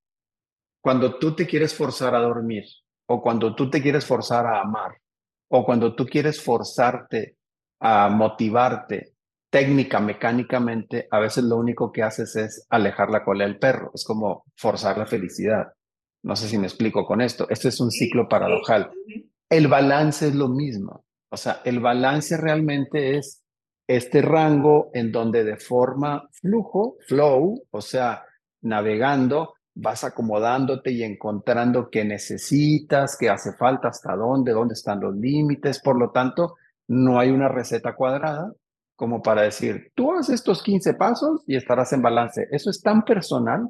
Cuando 0.81 1.19
tú 1.19 1.35
te 1.35 1.45
quieres 1.45 1.75
forzar 1.75 2.15
a 2.15 2.19
dormir, 2.19 2.63
o 3.07 3.21
cuando 3.21 3.55
tú 3.55 3.69
te 3.69 3.81
quieres 3.81 4.05
forzar 4.05 4.45
a 4.45 4.61
amar, 4.61 4.93
o 5.49 5.65
cuando 5.65 5.95
tú 5.95 6.05
quieres 6.05 6.41
forzarte 6.41 7.37
a 7.79 8.09
motivarte 8.09 9.15
técnica, 9.49 9.99
mecánicamente, 9.99 11.07
a 11.11 11.19
veces 11.19 11.43
lo 11.43 11.57
único 11.57 11.91
que 11.91 12.03
haces 12.03 12.35
es 12.37 12.65
alejar 12.69 13.09
la 13.09 13.23
cola 13.23 13.43
del 13.43 13.59
perro. 13.59 13.91
Es 13.93 14.05
como 14.05 14.45
forzar 14.55 14.97
la 14.97 15.05
felicidad. 15.05 15.73
No 16.23 16.35
sé 16.35 16.47
si 16.47 16.57
me 16.57 16.67
explico 16.67 17.05
con 17.05 17.21
esto. 17.21 17.47
Este 17.49 17.69
es 17.69 17.79
un 17.79 17.91
ciclo 17.91 18.27
paradojal. 18.27 18.91
El 19.49 19.67
balance 19.67 20.27
es 20.27 20.35
lo 20.35 20.47
mismo. 20.47 21.05
O 21.29 21.37
sea, 21.37 21.61
el 21.65 21.79
balance 21.79 22.37
realmente 22.37 23.17
es 23.17 23.41
este 23.87 24.21
rango 24.21 24.89
en 24.93 25.11
donde 25.11 25.43
de 25.43 25.57
forma 25.57 26.29
flujo, 26.31 26.97
flow, 27.07 27.63
o 27.71 27.81
sea, 27.81 28.23
navegando, 28.61 29.55
vas 29.73 30.03
acomodándote 30.03 30.91
y 30.91 31.03
encontrando 31.03 31.89
qué 31.89 32.05
necesitas, 32.05 33.17
qué 33.19 33.29
hace 33.29 33.53
falta, 33.53 33.89
hasta 33.89 34.15
dónde, 34.15 34.51
dónde 34.51 34.73
están 34.73 34.99
los 34.99 35.15
límites. 35.15 35.81
Por 35.81 35.97
lo 35.97 36.11
tanto, 36.11 36.55
no 36.87 37.19
hay 37.19 37.31
una 37.31 37.47
receta 37.47 37.95
cuadrada 37.95 38.51
como 39.01 39.23
para 39.23 39.41
decir, 39.41 39.91
tú 39.95 40.11
haces 40.11 40.35
estos 40.35 40.61
15 40.61 40.93
pasos 40.93 41.41
y 41.47 41.55
estarás 41.55 41.91
en 41.91 42.03
balance. 42.03 42.47
Eso 42.51 42.69
es 42.69 42.83
tan 42.83 43.01
personal 43.01 43.67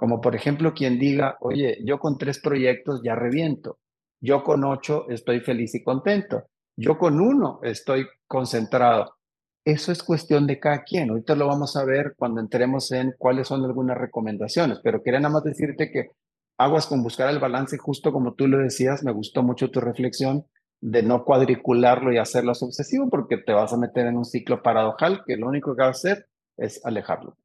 como 0.00 0.22
por 0.22 0.34
ejemplo 0.34 0.72
quien 0.72 0.98
diga, 0.98 1.36
oye, 1.40 1.76
yo 1.84 1.98
con 1.98 2.16
tres 2.16 2.40
proyectos 2.40 3.02
ya 3.04 3.14
reviento, 3.14 3.80
yo 4.18 4.42
con 4.42 4.64
ocho 4.64 5.04
estoy 5.10 5.40
feliz 5.40 5.74
y 5.74 5.82
contento, 5.84 6.44
yo 6.74 6.96
con 6.96 7.20
uno 7.20 7.60
estoy 7.62 8.06
concentrado. 8.26 9.16
Eso 9.62 9.92
es 9.92 10.02
cuestión 10.02 10.46
de 10.46 10.58
cada 10.58 10.84
quien. 10.84 11.10
Ahorita 11.10 11.34
lo 11.34 11.46
vamos 11.46 11.76
a 11.76 11.84
ver 11.84 12.14
cuando 12.16 12.40
entremos 12.40 12.90
en 12.92 13.12
cuáles 13.18 13.48
son 13.48 13.62
algunas 13.62 13.98
recomendaciones, 13.98 14.78
pero 14.82 15.02
quería 15.02 15.20
nada 15.20 15.34
más 15.34 15.44
decirte 15.44 15.90
que 15.90 16.12
aguas 16.56 16.86
con 16.86 17.02
buscar 17.02 17.28
el 17.28 17.38
balance, 17.38 17.76
justo 17.76 18.10
como 18.10 18.32
tú 18.32 18.48
lo 18.48 18.56
decías, 18.56 19.04
me 19.04 19.12
gustó 19.12 19.42
mucho 19.42 19.70
tu 19.70 19.82
reflexión 19.82 20.46
de 20.80 21.02
no 21.02 21.26
cuadricularlo 21.26 22.10
y 22.10 22.16
hacerlo 22.16 22.52
obsesivo, 22.52 23.10
porque 23.10 23.36
te 23.36 23.52
vas 23.52 23.74
a 23.74 23.76
meter 23.76 24.06
en 24.06 24.16
un 24.16 24.24
ciclo 24.24 24.62
paradojal 24.62 25.24
que 25.26 25.36
lo 25.36 25.46
único 25.46 25.76
que 25.76 25.82
va 25.82 25.88
a 25.88 25.90
hacer 25.90 26.26
es 26.56 26.82
alejarlo. 26.86 27.36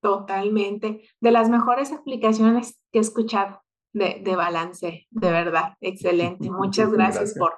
Totalmente. 0.00 1.02
De 1.20 1.30
las 1.30 1.48
mejores 1.48 1.90
explicaciones 1.92 2.80
que 2.92 2.98
he 2.98 3.02
escuchado 3.02 3.62
de, 3.92 4.20
de 4.22 4.36
balance, 4.36 5.06
de 5.10 5.30
verdad. 5.30 5.74
Excelente. 5.80 6.50
Muchas 6.50 6.92
gracias, 6.92 7.34
Por, 7.38 7.54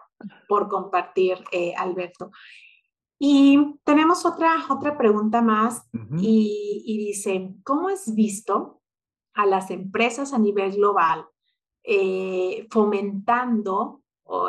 por 0.48 0.68
compartir, 0.68 1.38
eh, 1.52 1.74
Alberto. 1.76 2.30
Y 3.18 3.78
tenemos 3.84 4.24
otra, 4.24 4.54
otra 4.70 4.96
pregunta 4.96 5.42
más 5.42 5.86
y, 6.18 6.82
y, 6.86 6.96
dice, 6.96 7.54
¿cómo 7.64 7.90
es 7.90 8.14
visto 8.14 8.80
a 9.34 9.44
las 9.44 9.70
empresas 9.70 10.32
a 10.32 10.38
nivel 10.38 10.72
global 10.72 11.26
eh, 11.82 12.66
fomentando 12.70 13.99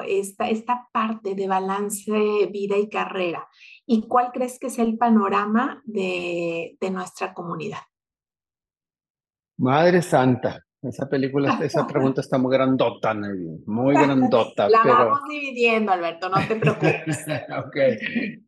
esta, 0.06 0.50
esta 0.50 0.88
parte 0.92 1.36
de 1.36 1.48
balance 1.48 2.12
vida 2.52 2.78
y 2.78 2.90
carrera? 2.90 3.48
¿Y 3.86 4.08
cuál 4.08 4.32
crees 4.32 4.60
que 4.60 4.68
es 4.68 4.80
el 4.80 4.98
panorama 4.98 5.82
de, 5.86 6.78
de 6.80 6.92
nuestra 6.92 7.34
comunidad? 7.34 7.80
Madre 9.58 10.02
Santa, 10.02 10.66
esa 10.82 11.08
película, 11.08 11.60
esa 11.62 11.86
pregunta 11.86 12.22
está 12.22 12.38
muy 12.38 12.52
grandota, 12.52 13.14
muy 13.66 13.94
grandota. 13.94 14.68
La 14.68 14.84
vamos 14.84 15.22
dividiendo, 15.30 15.92
Alberto, 15.92 16.30
no 16.30 16.38
te 16.48 16.56
preocupes. 16.56 17.26
ok, 17.66 17.78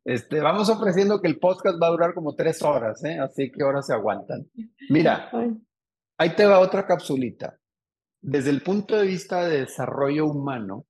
este, 0.04 0.40
vamos 0.40 0.70
ofreciendo 0.70 1.22
que 1.22 1.28
el 1.28 1.38
podcast 1.38 1.82
va 1.82 1.88
a 1.88 1.92
durar 1.92 2.13
como 2.13 2.34
tres 2.36 2.62
horas, 2.63 3.04
¿eh? 3.04 3.20
así 3.20 3.52
que 3.52 3.63
ahora 3.63 3.84
se 3.84 3.94
aguantan. 3.94 4.48
Mira, 4.90 5.30
ahí 6.18 6.36
te 6.36 6.46
va 6.46 6.60
otra 6.60 6.88
capsulita. 6.88 7.60
Desde 8.20 8.50
el 8.50 8.63
punto 8.63 8.98
de 8.98 9.06
vista 9.06 9.44
de 9.44 9.60
desarrollo 9.62 10.25
humano, 10.25 10.86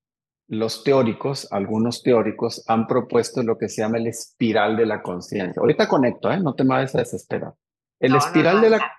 los 0.54 0.84
teóricos, 0.84 1.48
algunos 1.52 2.04
teóricos, 2.04 2.64
han 2.68 2.88
propuesto 2.88 3.44
lo 3.44 3.58
que 3.58 3.70
se 3.70 3.82
llama 3.82 3.98
el 3.98 4.08
espiral 4.08 4.78
de 4.78 4.86
la 4.86 5.02
conciencia. 5.02 5.60
Ahorita 5.60 5.88
conecto, 5.88 6.32
¿eh? 6.32 6.40
no 6.40 6.56
te 6.56 6.64
me 6.64 6.76
vayas 6.76 6.96
a 6.96 7.00
desesperar. 7.00 7.54
El 8.00 8.16
espiral 8.16 8.62
de 8.62 8.70
la 8.72 8.92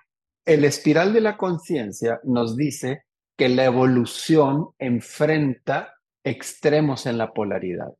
el 0.45 0.63
espiral 0.63 1.11
de 1.11 1.21
la 1.21 1.37
conciencia 1.37 2.19
nos 2.23 2.55
dice 2.55 3.05
que 3.35 3.49
la 3.49 3.65
evolución 3.65 4.69
enfrenta 4.77 5.95
extremos 6.23 7.07
en 7.07 7.17
la 7.17 7.33
polaridad. 7.33 7.91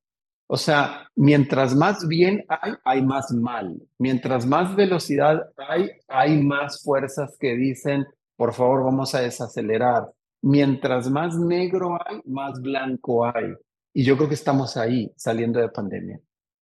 O 0.48 0.58
sea, 0.58 1.10
mientras 1.16 1.76
más 1.76 2.08
bien 2.08 2.46
hay, 2.48 2.74
hay 2.84 3.02
más 3.02 3.32
mal. 3.32 3.76
Mientras 3.98 4.46
más 4.46 4.76
velocidad 4.76 5.42
hay, 5.58 5.90
hay 6.08 6.40
más 6.44 6.84
fuerzas 6.84 7.36
que 7.40 7.56
dicen 7.56 8.06
por 8.36 8.54
favor, 8.54 8.84
vamos 8.84 9.16
a 9.16 9.22
desacelerar. 9.22 10.12
Mientras 10.46 11.10
más 11.10 11.36
negro 11.40 11.98
hay, 12.06 12.22
más 12.26 12.62
blanco 12.62 13.26
hay. 13.26 13.56
Y 13.96 14.04
yo 14.04 14.16
creo 14.16 14.30
que 14.30 14.36
estamos 14.36 14.78
ahí, 14.78 15.12
saliendo 15.16 15.60
de 15.60 15.70
pandemia. 15.70 16.20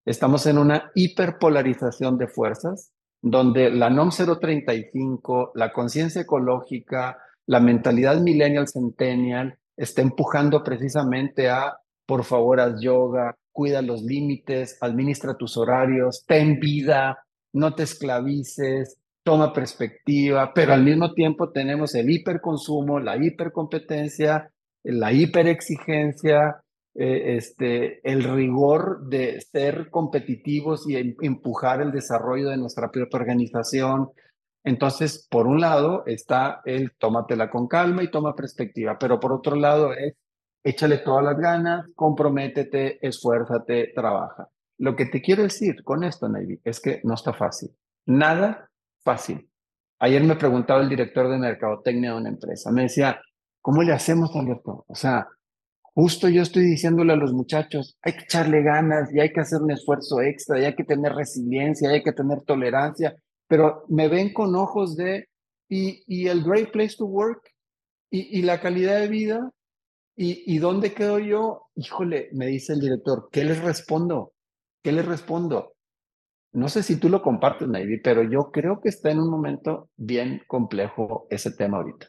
Estamos 0.05 0.45
en 0.45 0.59
una 0.59 0.91
hiperpolarización 0.93 2.15
de 2.19 2.27
fuerzas, 2.27 2.91
donde 3.23 3.71
la 3.71 3.89
NOM 3.89 4.11
035, 4.11 5.53
la 5.55 5.73
conciencia 5.73 6.21
ecológica, 6.21 7.17
la 7.47 7.59
mentalidad 7.59 8.21
millennial 8.21 8.67
centennial 8.67 9.57
está 9.75 10.03
empujando 10.03 10.63
precisamente 10.63 11.50
a, 11.50 11.75
por 12.05 12.23
favor, 12.23 12.59
haz 12.59 12.79
yoga, 12.79 13.35
cuida 13.51 13.81
los 13.81 14.03
límites, 14.03 14.77
administra 14.79 15.33
tus 15.33 15.57
horarios, 15.57 16.23
ten 16.27 16.59
vida, 16.59 17.25
no 17.53 17.73
te 17.73 17.81
esclavices, 17.81 19.00
toma 19.23 19.53
perspectiva, 19.53 20.51
pero 20.53 20.73
al 20.73 20.83
mismo 20.83 21.13
tiempo 21.13 21.51
tenemos 21.51 21.93
el 21.95 22.09
hiperconsumo, 22.09 22.99
la 22.99 23.17
hipercompetencia, 23.17 24.51
la 24.83 25.13
hiperexigencia, 25.13 26.61
eh, 26.95 27.37
este, 27.37 28.01
el 28.09 28.23
rigor 28.23 29.07
de 29.07 29.39
ser 29.41 29.89
competitivos 29.89 30.89
y 30.89 30.97
em, 30.97 31.15
empujar 31.21 31.81
el 31.81 31.91
desarrollo 31.91 32.49
de 32.49 32.57
nuestra 32.57 32.89
propia 32.91 33.19
organización. 33.19 34.09
Entonces, 34.63 35.27
por 35.29 35.47
un 35.47 35.61
lado 35.61 36.03
está 36.05 36.61
el 36.65 36.91
tómatela 36.97 37.49
con 37.49 37.67
calma 37.67 38.03
y 38.03 38.11
toma 38.11 38.35
perspectiva, 38.35 38.97
pero 38.99 39.19
por 39.19 39.33
otro 39.33 39.55
lado 39.55 39.93
es 39.93 40.15
échale 40.63 40.99
todas 40.99 41.23
las 41.23 41.37
ganas, 41.37 41.85
comprométete, 41.95 43.05
esfuérzate, 43.05 43.91
trabaja. 43.95 44.47
Lo 44.77 44.95
que 44.95 45.05
te 45.05 45.21
quiero 45.21 45.43
decir 45.43 45.83
con 45.83 46.03
esto, 46.03 46.27
Navy, 46.27 46.59
es 46.63 46.79
que 46.79 47.01
no 47.03 47.13
está 47.15 47.33
fácil. 47.33 47.69
Nada 48.05 48.70
fácil. 49.03 49.50
Ayer 50.00 50.24
me 50.24 50.36
preguntaba 50.36 50.81
el 50.81 50.89
director 50.89 51.29
de 51.29 51.38
mercadotecnia 51.38 52.12
de 52.12 52.17
una 52.17 52.29
empresa, 52.29 52.72
me 52.72 52.84
decía, 52.84 53.22
¿cómo 53.62 53.84
le 53.84 53.93
hacemos, 53.93 54.36
Alberto? 54.36 54.84
O 54.88 54.96
sea, 54.96 55.27
justo 55.93 56.27
yo 56.27 56.41
estoy 56.41 56.63
diciéndole 56.63 57.13
a 57.13 57.17
los 57.17 57.34
muchachos, 57.34 57.98
hay 58.01 58.13
que 58.13 58.24
echarle 58.24 58.63
ganas 58.63 59.13
y 59.13 59.20
hay 59.20 59.31
que 59.31 59.41
hacer 59.41 59.62
un 59.62 59.72
esfuerzo 59.72 60.22
extra 60.22 60.60
y 60.60 60.65
hay 60.65 60.75
que 60.75 60.84
tener 60.84 61.13
resiliencia, 61.13 61.91
y 61.91 61.96
hay 61.96 62.03
que 62.03 62.13
tener 62.13 62.41
tolerancia, 62.41 63.15
pero 63.48 63.86
me 63.89 64.08
ven 64.08 64.34
con 64.34 64.55
ojos 64.55 64.96
de, 64.96 65.27
¿y, 65.70 66.03
y 66.08 66.27
el 66.27 66.43
great 66.43 66.72
place 66.72 66.96
to 66.98 67.05
work? 67.05 67.41
¿Y, 68.10 68.39
y 68.39 68.41
la 68.41 68.60
calidad 68.60 69.00
de 69.00 69.08
vida? 69.08 69.51
¿Y, 70.15 70.43
¿Y 70.46 70.58
dónde 70.58 70.93
quedo 70.93 71.20
yo? 71.20 71.67
Híjole, 71.75 72.29
me 72.34 72.48
dice 72.48 72.74
el 72.74 72.79
director, 72.79 73.29
¿qué 73.31 73.46
les 73.46 73.62
respondo? 73.62 74.34
¿Qué 74.84 74.91
les 74.91 75.05
respondo? 75.05 75.70
No 76.53 76.67
sé 76.67 76.84
si 76.84 77.00
tú 77.00 77.08
lo 77.08 77.22
compartes, 77.22 77.67
Navy, 77.67 78.00
pero 78.01 78.24
yo 78.24 78.51
creo 78.51 78.81
que 78.81 78.89
está 78.89 79.10
en 79.12 79.20
un 79.20 79.29
momento 79.29 79.89
bien 79.96 80.43
complejo 80.48 81.27
ese 81.29 81.51
tema 81.51 81.77
ahorita. 81.77 82.08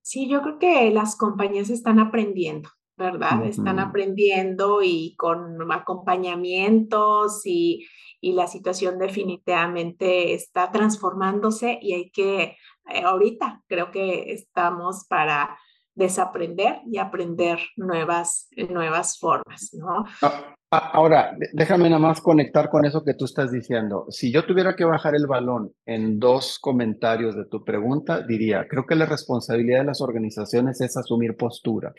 Sí, 0.00 0.28
yo 0.28 0.42
creo 0.42 0.58
que 0.58 0.90
las 0.90 1.16
compañías 1.16 1.70
están 1.70 1.98
aprendiendo, 1.98 2.70
¿verdad? 2.96 3.44
Están 3.46 3.78
aprendiendo 3.78 4.82
y 4.82 5.14
con 5.16 5.70
acompañamientos 5.72 7.42
y, 7.44 7.86
y, 8.20 8.32
la 8.32 8.46
situación 8.46 8.98
definitivamente 8.98 10.34
está 10.34 10.70
transformándose 10.70 11.78
y 11.80 11.94
hay 11.94 12.10
que, 12.10 12.56
eh, 12.90 13.02
ahorita 13.02 13.62
creo 13.66 13.90
que 13.90 14.32
estamos 14.32 15.06
para 15.08 15.58
desaprender 15.94 16.80
y 16.86 16.98
aprender 16.98 17.60
nuevas, 17.76 18.48
nuevas 18.68 19.18
formas, 19.18 19.70
¿no? 19.72 20.04
Ah, 20.22 20.54
ahora, 20.78 21.36
déjame 21.52 21.88
nada 21.88 22.00
más 22.00 22.20
conectar 22.20 22.68
con 22.70 22.84
eso 22.84 23.04
que 23.04 23.14
tú 23.14 23.24
estás 23.24 23.50
diciendo. 23.50 24.06
Si 24.10 24.32
yo 24.32 24.44
tuviera 24.44 24.76
que 24.76 24.84
bajar 24.84 25.14
el 25.14 25.26
balón 25.26 25.72
en 25.86 26.18
dos 26.18 26.58
comentarios 26.58 27.36
de 27.36 27.46
tu 27.46 27.64
pregunta, 27.64 28.20
diría, 28.26 28.66
creo 28.68 28.86
que 28.86 28.94
la 28.94 29.06
responsabilidad 29.06 29.80
de 29.80 29.86
las 29.86 30.00
organizaciones 30.00 30.80
es 30.80 30.96
asumir 30.96 31.36
postura, 31.36 31.92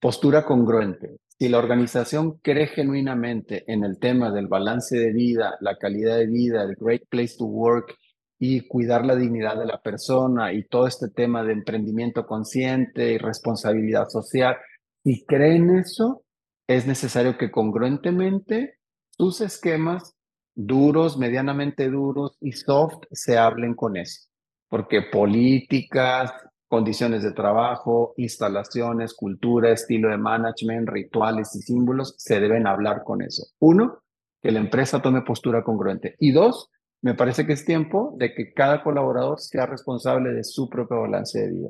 postura 0.00 0.44
congruente. 0.44 1.16
Si 1.38 1.48
la 1.48 1.58
organización 1.58 2.38
cree 2.38 2.66
genuinamente 2.66 3.64
en 3.72 3.84
el 3.84 3.98
tema 3.98 4.30
del 4.30 4.46
balance 4.46 4.96
de 4.98 5.12
vida, 5.12 5.56
la 5.60 5.76
calidad 5.76 6.16
de 6.18 6.26
vida, 6.26 6.62
el 6.62 6.76
great 6.76 7.02
place 7.08 7.36
to 7.38 7.46
work, 7.46 7.96
y 8.42 8.66
cuidar 8.66 9.04
la 9.04 9.14
dignidad 9.14 9.58
de 9.58 9.66
la 9.66 9.82
persona 9.82 10.52
y 10.54 10.64
todo 10.64 10.86
este 10.86 11.10
tema 11.10 11.44
de 11.44 11.52
emprendimiento 11.52 12.26
consciente 12.26 13.12
y 13.12 13.18
responsabilidad 13.18 14.08
social. 14.08 14.56
Y 15.04 15.26
creen 15.26 15.68
eso, 15.76 16.22
es 16.70 16.86
necesario 16.86 17.36
que 17.36 17.50
congruentemente 17.50 18.78
sus 19.10 19.40
esquemas 19.40 20.14
duros, 20.54 21.18
medianamente 21.18 21.90
duros 21.90 22.36
y 22.40 22.52
soft 22.52 23.06
se 23.10 23.36
hablen 23.36 23.74
con 23.74 23.96
eso. 23.96 24.28
Porque 24.68 25.02
políticas, 25.02 26.32
condiciones 26.68 27.24
de 27.24 27.32
trabajo, 27.32 28.14
instalaciones, 28.16 29.14
cultura, 29.14 29.72
estilo 29.72 30.10
de 30.10 30.18
management, 30.18 30.88
rituales 30.88 31.56
y 31.56 31.62
símbolos 31.62 32.14
se 32.18 32.38
deben 32.38 32.68
hablar 32.68 33.02
con 33.02 33.20
eso. 33.20 33.48
Uno, 33.58 33.98
que 34.40 34.52
la 34.52 34.60
empresa 34.60 35.02
tome 35.02 35.22
postura 35.22 35.64
congruente. 35.64 36.14
Y 36.20 36.30
dos, 36.30 36.70
me 37.02 37.14
parece 37.14 37.46
que 37.46 37.54
es 37.54 37.64
tiempo 37.64 38.14
de 38.16 38.32
que 38.32 38.54
cada 38.54 38.84
colaborador 38.84 39.40
sea 39.40 39.66
responsable 39.66 40.32
de 40.32 40.44
su 40.44 40.68
propio 40.68 41.00
balance 41.00 41.36
de 41.36 41.50
vida 41.50 41.68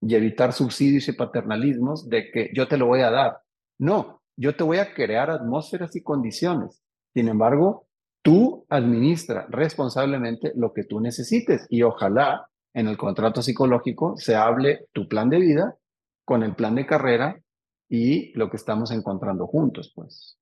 y 0.00 0.14
evitar 0.14 0.54
subsidios 0.54 1.06
y 1.08 1.12
paternalismos 1.12 2.08
de 2.08 2.30
que 2.30 2.50
yo 2.54 2.68
te 2.68 2.78
lo 2.78 2.86
voy 2.86 3.00
a 3.00 3.10
dar. 3.10 3.42
No, 3.76 4.19
yo 4.40 4.56
te 4.56 4.64
voy 4.64 4.78
a 4.78 4.94
crear 4.94 5.30
atmósferas 5.30 5.94
y 5.96 6.02
condiciones. 6.02 6.82
Sin 7.12 7.28
embargo, 7.28 7.86
tú 8.22 8.64
administra 8.70 9.46
responsablemente 9.50 10.52
lo 10.56 10.72
que 10.72 10.84
tú 10.84 10.98
necesites 10.98 11.66
y 11.68 11.82
ojalá 11.82 12.48
en 12.72 12.88
el 12.88 12.96
contrato 12.96 13.42
psicológico 13.42 14.16
se 14.16 14.36
hable 14.36 14.86
tu 14.92 15.08
plan 15.08 15.28
de 15.28 15.40
vida 15.40 15.76
con 16.24 16.42
el 16.42 16.54
plan 16.54 16.74
de 16.74 16.86
carrera 16.86 17.38
y 17.86 18.32
lo 18.32 18.48
que 18.48 18.56
estamos 18.56 18.90
encontrando 18.92 19.46
juntos, 19.46 19.92
pues. 19.94 20.38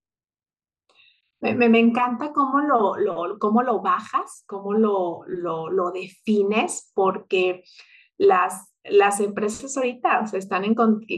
Me, 1.41 1.67
encanta 1.81 2.33
cómo 2.33 2.61
lo, 2.61 3.39
cómo 3.41 3.63
lo 3.63 3.81
bajas, 3.81 4.45
cómo 4.47 4.75
lo, 4.75 5.25
lo 5.27 5.91
defines, 5.91 6.93
porque 6.95 7.65
las 8.19 8.69
las 8.91 9.21
empresas 9.21 9.77
ahorita 9.77 10.25
o 10.33 10.37
están 10.37 10.65
en, 10.65 10.75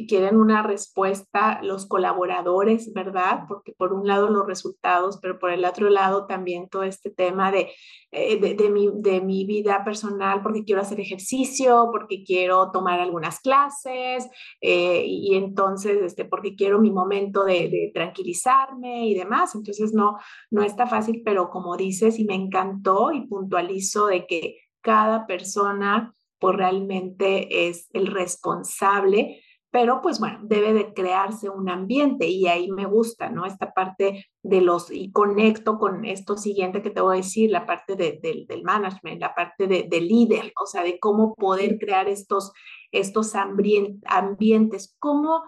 quieren 0.08 0.36
una 0.36 0.62
respuesta, 0.62 1.60
los 1.62 1.86
colaboradores, 1.86 2.92
¿verdad? 2.92 3.44
Porque 3.48 3.72
por 3.72 3.92
un 3.92 4.06
lado 4.06 4.28
los 4.28 4.46
resultados, 4.46 5.18
pero 5.20 5.38
por 5.38 5.50
el 5.50 5.64
otro 5.64 5.90
lado 5.90 6.26
también 6.26 6.68
todo 6.68 6.82
este 6.82 7.10
tema 7.10 7.52
de, 7.52 7.70
eh, 8.10 8.40
de, 8.40 8.54
de, 8.54 8.70
mi, 8.70 8.88
de 8.94 9.20
mi 9.20 9.44
vida 9.44 9.84
personal, 9.84 10.42
porque 10.42 10.64
quiero 10.64 10.80
hacer 10.80 11.00
ejercicio, 11.00 11.88
porque 11.92 12.24
quiero 12.24 12.70
tomar 12.70 13.00
algunas 13.00 13.40
clases, 13.40 14.28
eh, 14.60 15.04
y 15.06 15.34
entonces, 15.34 16.02
este, 16.02 16.24
porque 16.24 16.54
quiero 16.54 16.80
mi 16.80 16.90
momento 16.90 17.44
de, 17.44 17.68
de, 17.68 17.90
tranquilizarme 17.94 19.06
y 19.06 19.14
demás. 19.14 19.54
Entonces, 19.54 19.92
no, 19.92 20.18
no 20.50 20.62
está 20.62 20.86
fácil, 20.86 21.22
pero 21.24 21.50
como 21.50 21.76
dices, 21.76 22.18
y 22.18 22.24
me 22.24 22.34
encantó 22.34 23.12
y 23.12 23.26
puntualizo 23.26 24.06
de 24.06 24.26
que 24.26 24.56
cada 24.82 25.26
persona 25.26 26.14
pues 26.40 26.56
realmente 26.56 27.68
es 27.68 27.88
el 27.92 28.06
responsable, 28.06 29.42
pero 29.70 30.00
pues 30.02 30.18
bueno, 30.18 30.40
debe 30.42 30.72
de 30.72 30.92
crearse 30.92 31.48
un 31.48 31.68
ambiente 31.68 32.26
y 32.26 32.48
ahí 32.48 32.70
me 32.72 32.86
gusta, 32.86 33.30
¿no? 33.30 33.46
Esta 33.46 33.72
parte 33.72 34.26
de 34.42 34.60
los, 34.60 34.90
y 34.90 35.12
conecto 35.12 35.78
con 35.78 36.04
esto 36.04 36.36
siguiente 36.36 36.82
que 36.82 36.90
te 36.90 37.00
voy 37.00 37.16
a 37.16 37.20
decir, 37.20 37.50
la 37.50 37.66
parte 37.66 37.94
de, 37.94 38.18
del 38.20 38.62
management, 38.64 39.20
la 39.20 39.34
parte 39.34 39.68
de, 39.68 39.86
de, 39.88 40.00
líder, 40.00 40.52
o 40.60 40.66
sea, 40.66 40.82
de 40.82 40.98
cómo 40.98 41.34
poder 41.34 41.78
crear 41.78 42.08
estos, 42.08 42.52
estos 42.90 43.34
ambientes, 43.36 44.96
cómo 44.98 45.44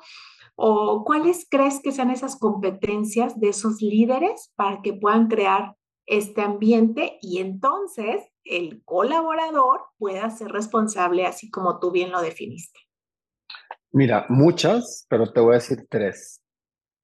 o 0.54 1.02
cuáles 1.04 1.46
crees 1.50 1.80
que 1.82 1.90
sean 1.90 2.10
esas 2.10 2.38
competencias 2.38 3.40
de 3.40 3.48
esos 3.48 3.80
líderes 3.80 4.52
para 4.54 4.82
que 4.82 4.92
puedan 4.92 5.26
crear 5.26 5.74
este 6.06 6.42
ambiente 6.42 7.18
y 7.22 7.38
entonces 7.38 8.31
el 8.44 8.82
colaborador 8.84 9.82
pueda 9.98 10.28
ser 10.30 10.48
responsable, 10.48 11.26
así 11.26 11.50
como 11.50 11.78
tú 11.78 11.90
bien 11.90 12.10
lo 12.10 12.20
definiste? 12.20 12.80
Mira, 13.92 14.26
muchas, 14.28 15.06
pero 15.08 15.32
te 15.32 15.40
voy 15.40 15.52
a 15.52 15.58
decir 15.58 15.86
tres. 15.88 16.40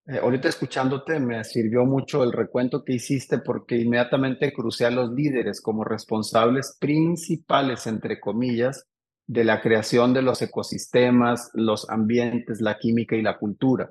Eh, 0.07 0.19
ahorita 0.23 0.49
escuchándote 0.49 1.21
me 1.21 1.45
sirvió 1.45 1.85
mucho 1.85 2.25
el 2.25 2.33
recuento 2.33 2.83
que 2.83 2.95
hiciste 2.95 3.39
porque 3.39 3.77
inmediatamente 3.77 4.55
crucé 4.55 4.87
a 4.87 4.91
los 4.91 5.11
líderes 5.13 5.61
como 5.61 5.85
responsables 5.85 6.79
principales, 6.81 7.87
entre 7.87 8.19
comillas, 8.19 8.87
de 9.27 9.45
la 9.45 9.61
creación 9.61 10.15
de 10.15 10.23
los 10.23 10.41
ecosistemas, 10.41 11.51
los 11.53 11.91
ambientes, 11.91 12.63
la 12.63 12.79
química 12.79 13.17
y 13.17 13.23
la 13.23 13.39
cultura. 13.39 13.91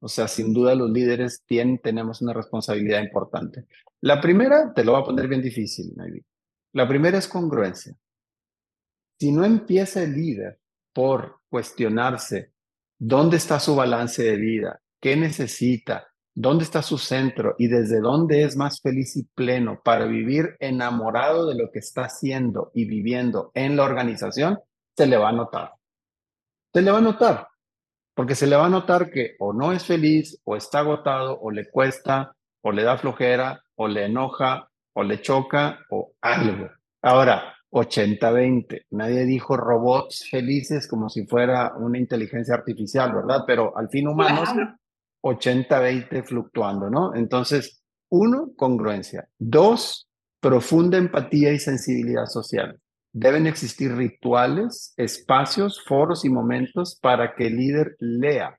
O 0.00 0.08
sea, 0.08 0.26
sin 0.26 0.52
duda 0.52 0.74
los 0.74 0.90
líderes 0.90 1.44
tienen, 1.46 1.78
tenemos 1.78 2.20
una 2.22 2.32
responsabilidad 2.32 3.00
importante. 3.00 3.66
La 4.00 4.20
primera, 4.20 4.72
te 4.74 4.82
lo 4.84 4.92
voy 4.92 5.02
a 5.02 5.04
poner 5.04 5.28
bien 5.28 5.42
difícil, 5.42 5.92
maybe. 5.94 6.24
La 6.72 6.88
primera 6.88 7.18
es 7.18 7.28
congruencia. 7.28 7.94
Si 9.18 9.30
no 9.30 9.44
empieza 9.44 10.02
el 10.02 10.14
líder 10.14 10.58
por 10.92 11.40
cuestionarse 11.48 12.52
dónde 12.98 13.36
está 13.36 13.60
su 13.60 13.76
balance 13.76 14.22
de 14.22 14.36
vida, 14.36 14.80
qué 15.00 15.16
necesita, 15.16 16.08
dónde 16.34 16.64
está 16.64 16.82
su 16.82 16.96
centro 16.96 17.54
y 17.58 17.68
desde 17.68 18.00
dónde 18.00 18.44
es 18.44 18.56
más 18.56 18.80
feliz 18.80 19.16
y 19.16 19.24
pleno 19.24 19.80
para 19.84 20.06
vivir 20.06 20.56
enamorado 20.60 21.46
de 21.46 21.56
lo 21.56 21.70
que 21.70 21.80
está 21.80 22.04
haciendo 22.04 22.70
y 22.74 22.86
viviendo 22.86 23.50
en 23.54 23.76
la 23.76 23.84
organización, 23.84 24.58
se 24.96 25.06
le 25.06 25.18
va 25.18 25.28
a 25.28 25.32
notar. 25.32 25.74
Se 26.72 26.80
le 26.80 26.90
va 26.90 26.98
a 26.98 27.02
notar, 27.02 27.48
porque 28.14 28.34
se 28.34 28.46
le 28.46 28.56
va 28.56 28.66
a 28.66 28.70
notar 28.70 29.10
que 29.10 29.36
o 29.38 29.52
no 29.52 29.72
es 29.72 29.84
feliz, 29.84 30.40
o 30.44 30.56
está 30.56 30.78
agotado, 30.78 31.38
o 31.38 31.50
le 31.50 31.68
cuesta, 31.70 32.34
o 32.62 32.72
le 32.72 32.82
da 32.82 32.96
flojera, 32.96 33.62
o 33.74 33.88
le 33.88 34.06
enoja, 34.06 34.70
o 34.94 35.02
le 35.02 35.20
choca, 35.20 35.78
o 35.90 36.12
algo. 36.20 36.70
Ahora, 37.02 37.54
80-20. 37.72 38.86
Nadie 38.90 39.24
dijo 39.24 39.56
robots 39.56 40.28
felices 40.30 40.86
como 40.86 41.08
si 41.08 41.26
fuera 41.26 41.72
una 41.76 41.98
inteligencia 41.98 42.54
artificial, 42.54 43.14
¿verdad? 43.14 43.44
Pero 43.46 43.76
al 43.76 43.88
fin 43.88 44.08
humanos, 44.08 44.50
80-20 45.22 46.24
fluctuando, 46.24 46.90
¿no? 46.90 47.14
Entonces, 47.14 47.82
uno, 48.10 48.52
congruencia. 48.56 49.26
Dos, 49.38 50.08
profunda 50.40 50.98
empatía 50.98 51.52
y 51.52 51.58
sensibilidad 51.58 52.26
social. 52.26 52.78
Deben 53.14 53.46
existir 53.46 53.94
rituales, 53.94 54.92
espacios, 54.96 55.82
foros 55.82 56.24
y 56.24 56.30
momentos 56.30 56.98
para 57.00 57.34
que 57.34 57.46
el 57.46 57.56
líder 57.56 57.96
lea 57.98 58.58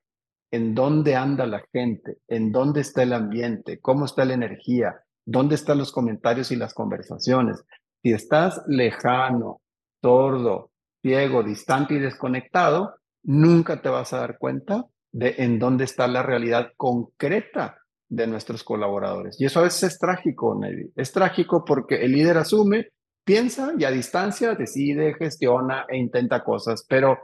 en 0.52 0.76
dónde 0.76 1.16
anda 1.16 1.46
la 1.46 1.64
gente, 1.72 2.18
en 2.28 2.52
dónde 2.52 2.82
está 2.82 3.04
el 3.04 3.14
ambiente, 3.14 3.80
cómo 3.80 4.06
está 4.06 4.26
la 4.26 4.36
energía, 4.36 5.03
dónde 5.26 5.56
están 5.56 5.78
los 5.78 5.92
comentarios 5.92 6.52
y 6.52 6.56
las 6.56 6.74
conversaciones. 6.74 7.64
Si 8.02 8.12
estás 8.12 8.62
lejano, 8.68 9.62
sordo, 10.02 10.72
ciego, 11.02 11.44
distante 11.44 11.96
y 11.96 12.00
desconectado, 12.00 12.96
nunca 13.24 13.82
te 13.82 13.90
vas 13.90 14.14
a 14.14 14.20
dar 14.20 14.38
cuenta 14.38 14.86
de 15.12 15.36
en 15.38 15.60
dónde 15.60 15.86
está 15.86 16.08
la 16.08 16.24
realidad 16.24 16.72
concreta 16.76 17.78
de 18.10 18.28
nuestros 18.28 18.64
colaboradores. 18.64 19.40
Y 19.40 19.46
eso 19.46 19.60
a 19.60 19.64
veces 19.64 19.94
es 19.94 20.00
trágico, 20.00 20.56
Navy. 20.60 20.92
Es 20.96 21.12
trágico 21.12 21.64
porque 21.66 22.04
el 22.04 22.12
líder 22.12 22.38
asume, 22.38 22.90
piensa 23.24 23.74
y 23.78 23.86
a 23.86 23.92
distancia 23.92 24.56
decide, 24.56 25.16
gestiona 25.16 25.86
e 25.88 25.98
intenta 25.98 26.44
cosas, 26.44 26.86
pero 26.88 27.18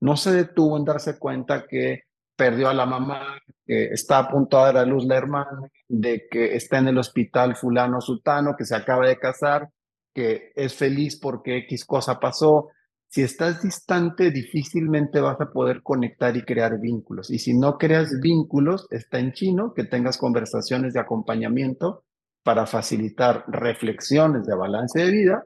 no 0.00 0.16
se 0.16 0.32
detuvo 0.32 0.76
en 0.76 0.84
darse 0.84 1.18
cuenta 1.18 1.66
que 1.66 2.02
perdió 2.36 2.68
a 2.68 2.74
la 2.74 2.86
mamá, 2.86 3.38
que 3.64 3.86
está 3.86 4.18
a 4.18 4.28
punto 4.28 4.58
luz 4.84 5.06
la 5.06 5.16
hermana, 5.16 5.68
de 5.88 6.26
que 6.30 6.56
está 6.56 6.78
en 6.78 6.88
el 6.88 6.98
hospital 6.98 7.56
fulano 7.56 8.00
sultano, 8.00 8.54
que 8.56 8.64
se 8.64 8.74
acaba 8.74 9.06
de 9.06 9.18
casar, 9.18 9.68
que 10.12 10.52
es 10.54 10.74
feliz 10.74 11.18
porque 11.18 11.58
X 11.58 11.84
cosa 11.84 12.18
pasó. 12.18 12.68
Si 13.08 13.22
estás 13.22 13.62
distante, 13.62 14.30
difícilmente 14.30 15.20
vas 15.20 15.40
a 15.40 15.50
poder 15.50 15.82
conectar 15.82 16.36
y 16.36 16.42
crear 16.42 16.80
vínculos. 16.80 17.30
Y 17.30 17.38
si 17.38 17.56
no 17.56 17.78
creas 17.78 18.20
vínculos, 18.20 18.86
está 18.90 19.20
en 19.20 19.32
chino 19.32 19.72
que 19.72 19.84
tengas 19.84 20.18
conversaciones 20.18 20.94
de 20.94 21.00
acompañamiento 21.00 22.04
para 22.42 22.66
facilitar 22.66 23.44
reflexiones 23.48 24.46
de 24.46 24.54
balance 24.54 24.98
de 24.98 25.10
vida 25.10 25.44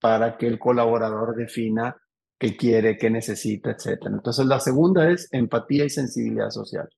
para 0.00 0.36
que 0.36 0.46
el 0.46 0.58
colaborador 0.58 1.34
defina 1.34 1.96
qué 2.38 2.56
quiere, 2.56 2.98
qué 2.98 3.10
necesita, 3.10 3.70
etc. 3.70 4.06
Entonces, 4.06 4.46
la 4.46 4.60
segunda 4.60 5.10
es 5.10 5.28
empatía 5.32 5.84
y 5.84 5.90
sensibilidad 5.90 6.50
social. 6.50 6.88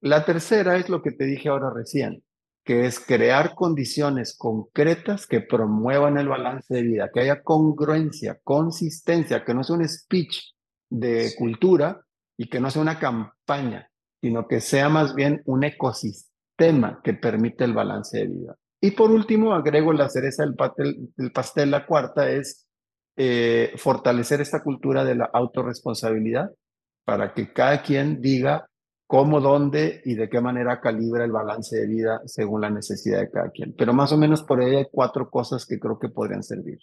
La 0.00 0.24
tercera 0.24 0.76
es 0.76 0.88
lo 0.88 1.02
que 1.02 1.12
te 1.12 1.24
dije 1.24 1.48
ahora 1.48 1.70
recién, 1.70 2.22
que 2.64 2.86
es 2.86 3.00
crear 3.00 3.54
condiciones 3.54 4.36
concretas 4.36 5.26
que 5.26 5.40
promuevan 5.40 6.18
el 6.18 6.28
balance 6.28 6.74
de 6.74 6.82
vida, 6.82 7.10
que 7.12 7.20
haya 7.20 7.42
congruencia, 7.42 8.38
consistencia, 8.42 9.44
que 9.44 9.54
no 9.54 9.64
sea 9.64 9.76
un 9.76 9.88
speech 9.88 10.52
de 10.90 11.32
cultura 11.38 12.04
y 12.36 12.48
que 12.48 12.60
no 12.60 12.70
sea 12.70 12.82
una 12.82 12.98
campaña, 12.98 13.90
sino 14.20 14.46
que 14.46 14.60
sea 14.60 14.88
más 14.88 15.14
bien 15.14 15.42
un 15.46 15.64
ecosistema 15.64 17.00
que 17.02 17.14
permite 17.14 17.64
el 17.64 17.72
balance 17.72 18.18
de 18.18 18.26
vida. 18.26 18.56
Y 18.80 18.90
por 18.90 19.10
último, 19.10 19.54
agrego 19.54 19.92
la 19.92 20.08
cereza 20.08 20.44
del 20.44 20.54
pastel, 20.54 21.10
del 21.16 21.32
pastel 21.32 21.70
la 21.70 21.86
cuarta 21.86 22.30
es 22.30 22.65
eh, 23.16 23.72
fortalecer 23.76 24.40
esta 24.40 24.62
cultura 24.62 25.04
de 25.04 25.14
la 25.14 25.30
autorresponsabilidad 25.32 26.50
para 27.04 27.32
que 27.32 27.52
cada 27.52 27.82
quien 27.82 28.20
diga 28.20 28.68
cómo, 29.06 29.40
dónde 29.40 30.02
y 30.04 30.14
de 30.14 30.28
qué 30.28 30.40
manera 30.40 30.80
calibra 30.80 31.24
el 31.24 31.32
balance 31.32 31.76
de 31.76 31.86
vida 31.86 32.20
según 32.26 32.60
la 32.60 32.70
necesidad 32.70 33.20
de 33.20 33.30
cada 33.30 33.50
quien. 33.50 33.74
Pero 33.76 33.94
más 33.94 34.12
o 34.12 34.18
menos 34.18 34.42
por 34.42 34.60
ahí 34.60 34.76
hay 34.76 34.86
cuatro 34.90 35.30
cosas 35.30 35.64
que 35.64 35.78
creo 35.78 35.98
que 35.98 36.08
podrían 36.08 36.42
servir. 36.42 36.78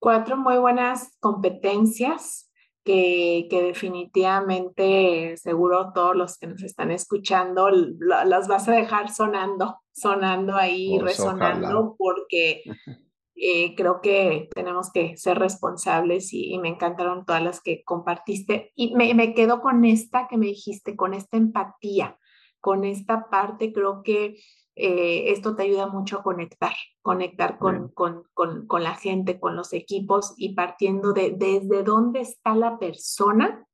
Cuatro 0.00 0.36
muy 0.36 0.56
buenas 0.58 1.16
competencias 1.20 2.50
que, 2.82 3.46
que 3.50 3.62
definitivamente 3.62 5.36
seguro 5.36 5.92
todos 5.92 6.16
los 6.16 6.38
que 6.38 6.46
nos 6.46 6.62
están 6.62 6.90
escuchando 6.90 7.68
las 7.70 8.48
vas 8.48 8.66
a 8.68 8.72
dejar 8.72 9.12
sonando, 9.12 9.78
sonando 9.92 10.56
ahí, 10.56 10.98
pues 10.98 11.18
resonando, 11.18 11.94
porque 11.98 12.62
Eh, 13.42 13.74
creo 13.74 14.02
que 14.02 14.50
tenemos 14.54 14.92
que 14.92 15.16
ser 15.16 15.38
responsables 15.38 16.34
y, 16.34 16.58
me 16.58 16.68
encantaron 16.68 17.24
todas 17.24 17.42
las 17.42 17.62
que 17.62 17.82
compartiste. 17.84 18.70
Y 18.74 18.94
me, 18.94 19.14
me 19.14 19.32
quedo 19.32 19.62
con 19.62 19.86
esta 19.86 20.28
que 20.28 20.36
me 20.36 20.44
dijiste, 20.44 20.94
con 20.94 21.14
esta 21.14 21.38
empatía, 21.38 22.18
con 22.60 22.84
esta 22.84 23.30
parte, 23.30 23.72
creo 23.72 24.02
que 24.02 24.36
eh, 24.76 25.32
esto 25.32 25.56
te 25.56 25.62
ayuda 25.62 25.86
mucho 25.86 26.18
a 26.18 26.22
conectar, 26.22 26.74
conectar 27.00 27.58
con, 27.58 27.88
con, 27.88 28.24
con, 28.34 28.66
con, 28.66 28.82
la 28.82 28.94
gente, 28.94 29.40
con 29.40 29.56
los 29.56 29.72
equipos 29.72 30.34
y 30.36 30.54
partiendo 30.54 31.14
de 31.14 31.30
desde 31.30 31.82
dónde 31.82 32.20
está 32.20 32.54
la 32.54 32.78
persona, 32.78 33.66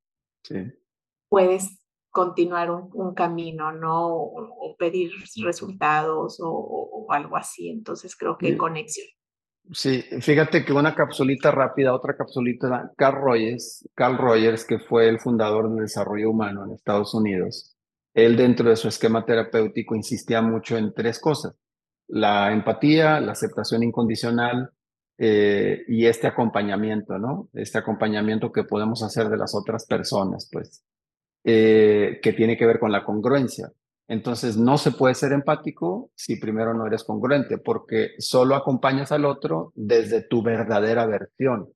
puedes 1.29 1.81
continuar 2.11 2.70
un, 2.70 2.88
un, 2.94 3.14
camino, 3.14 3.72
¿no? 3.72 4.14
O, 4.14 4.76
pedir 4.79 5.11
resultados 5.42 6.38
o, 6.40 6.50
o, 6.50 7.12
algo 7.12 7.37
así. 7.37 7.68
Entonces 7.68 8.16
creo 8.16 8.38
que 8.38 8.57
conexión. 8.57 9.07
Sí, 9.72 10.02
fíjate 10.20 10.64
que 10.64 10.72
una 10.72 10.94
capsulita 10.94 11.50
rápida, 11.50 11.92
otra 11.92 12.16
capsulita, 12.16 12.92
Carl 12.96 13.20
Rogers, 13.20 13.88
Carl 13.94 14.16
Rogers, 14.16 14.64
que 14.64 14.79
fue 14.79 15.09
el 15.09 15.18
fundador 15.18 15.68
del 15.68 15.83
desarrollo 15.83 16.31
humano 16.31 16.64
en 16.64 16.72
Estados 16.72 17.14
Unidos, 17.14 17.76
él 18.14 18.37
dentro 18.37 18.70
de 18.70 18.76
su 18.76 18.88
esquema 18.88 19.24
terapéutico 19.24 19.96
insistía 19.96 20.40
mucho 20.40 20.76
en 20.79 20.94
tres 20.94 21.18
cosas, 21.18 21.55
la 22.07 22.52
empatía, 22.52 23.20
la 23.20 23.33
aceptación 23.33 23.83
incondicional 23.83 24.70
eh, 25.18 25.83
y 25.88 26.07
este 26.07 26.29
acompañamiento, 26.29 27.18
¿no? 27.18 27.48
Este 27.52 27.79
acompañamiento 27.79 28.52
que 28.52 28.64
podemos 28.64 29.02
hacer 29.02 29.29
de 29.29 29.37
las 29.37 29.55
otras 29.55 29.85
personas, 29.87 30.48
pues, 30.52 30.85
eh, 31.44 32.20
que 32.22 32.33
tiene 32.33 32.57
que 32.57 32.66
ver 32.66 32.79
con 32.79 32.92
la 32.92 33.05
congruencia. 33.05 33.72
Entonces, 34.09 34.57
no 34.57 34.79
se 34.79 34.92
puede 34.92 35.14
ser 35.14 35.33
empático 35.33 36.11
si 36.14 36.37
primero 36.37 36.75
no 36.75 36.87
eres 36.87 37.03
congruente, 37.03 37.59
porque 37.59 38.11
solo 38.19 38.55
acompañas 38.55 39.11
al 39.11 39.25
otro 39.25 39.73
desde 39.75 40.23
tu 40.23 40.42
verdadera 40.42 41.07
versión. 41.07 41.69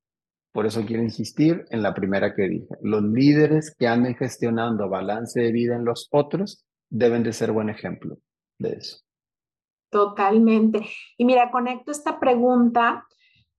Por 0.53 0.67
eso 0.67 0.85
quiero 0.85 1.03
insistir 1.03 1.65
en 1.71 1.83
la 1.83 1.95
primera 1.95 2.35
que 2.35 2.49
dije. 2.49 2.75
Los 2.83 3.03
líderes 3.03 3.75
que 3.77 3.89
anden 3.89 4.17
gestionando 4.17 4.89
balance 4.89 5.41
de 5.41 5.53
vida 5.53 5.77
en 5.77 5.85
los 5.85 6.09
otros 6.11 6.65
deben 6.89 7.23
de 7.23 7.33
ser 7.33 7.53
buen 7.53 7.69
ejemplo 7.69 8.19
de 8.59 8.71
eso. 8.75 8.99
Totalmente. 9.91 10.87
Y 11.17 11.25
mira, 11.25 11.51
conecto 11.51 11.91
esta 11.91 12.21
pregunta. 12.21 13.07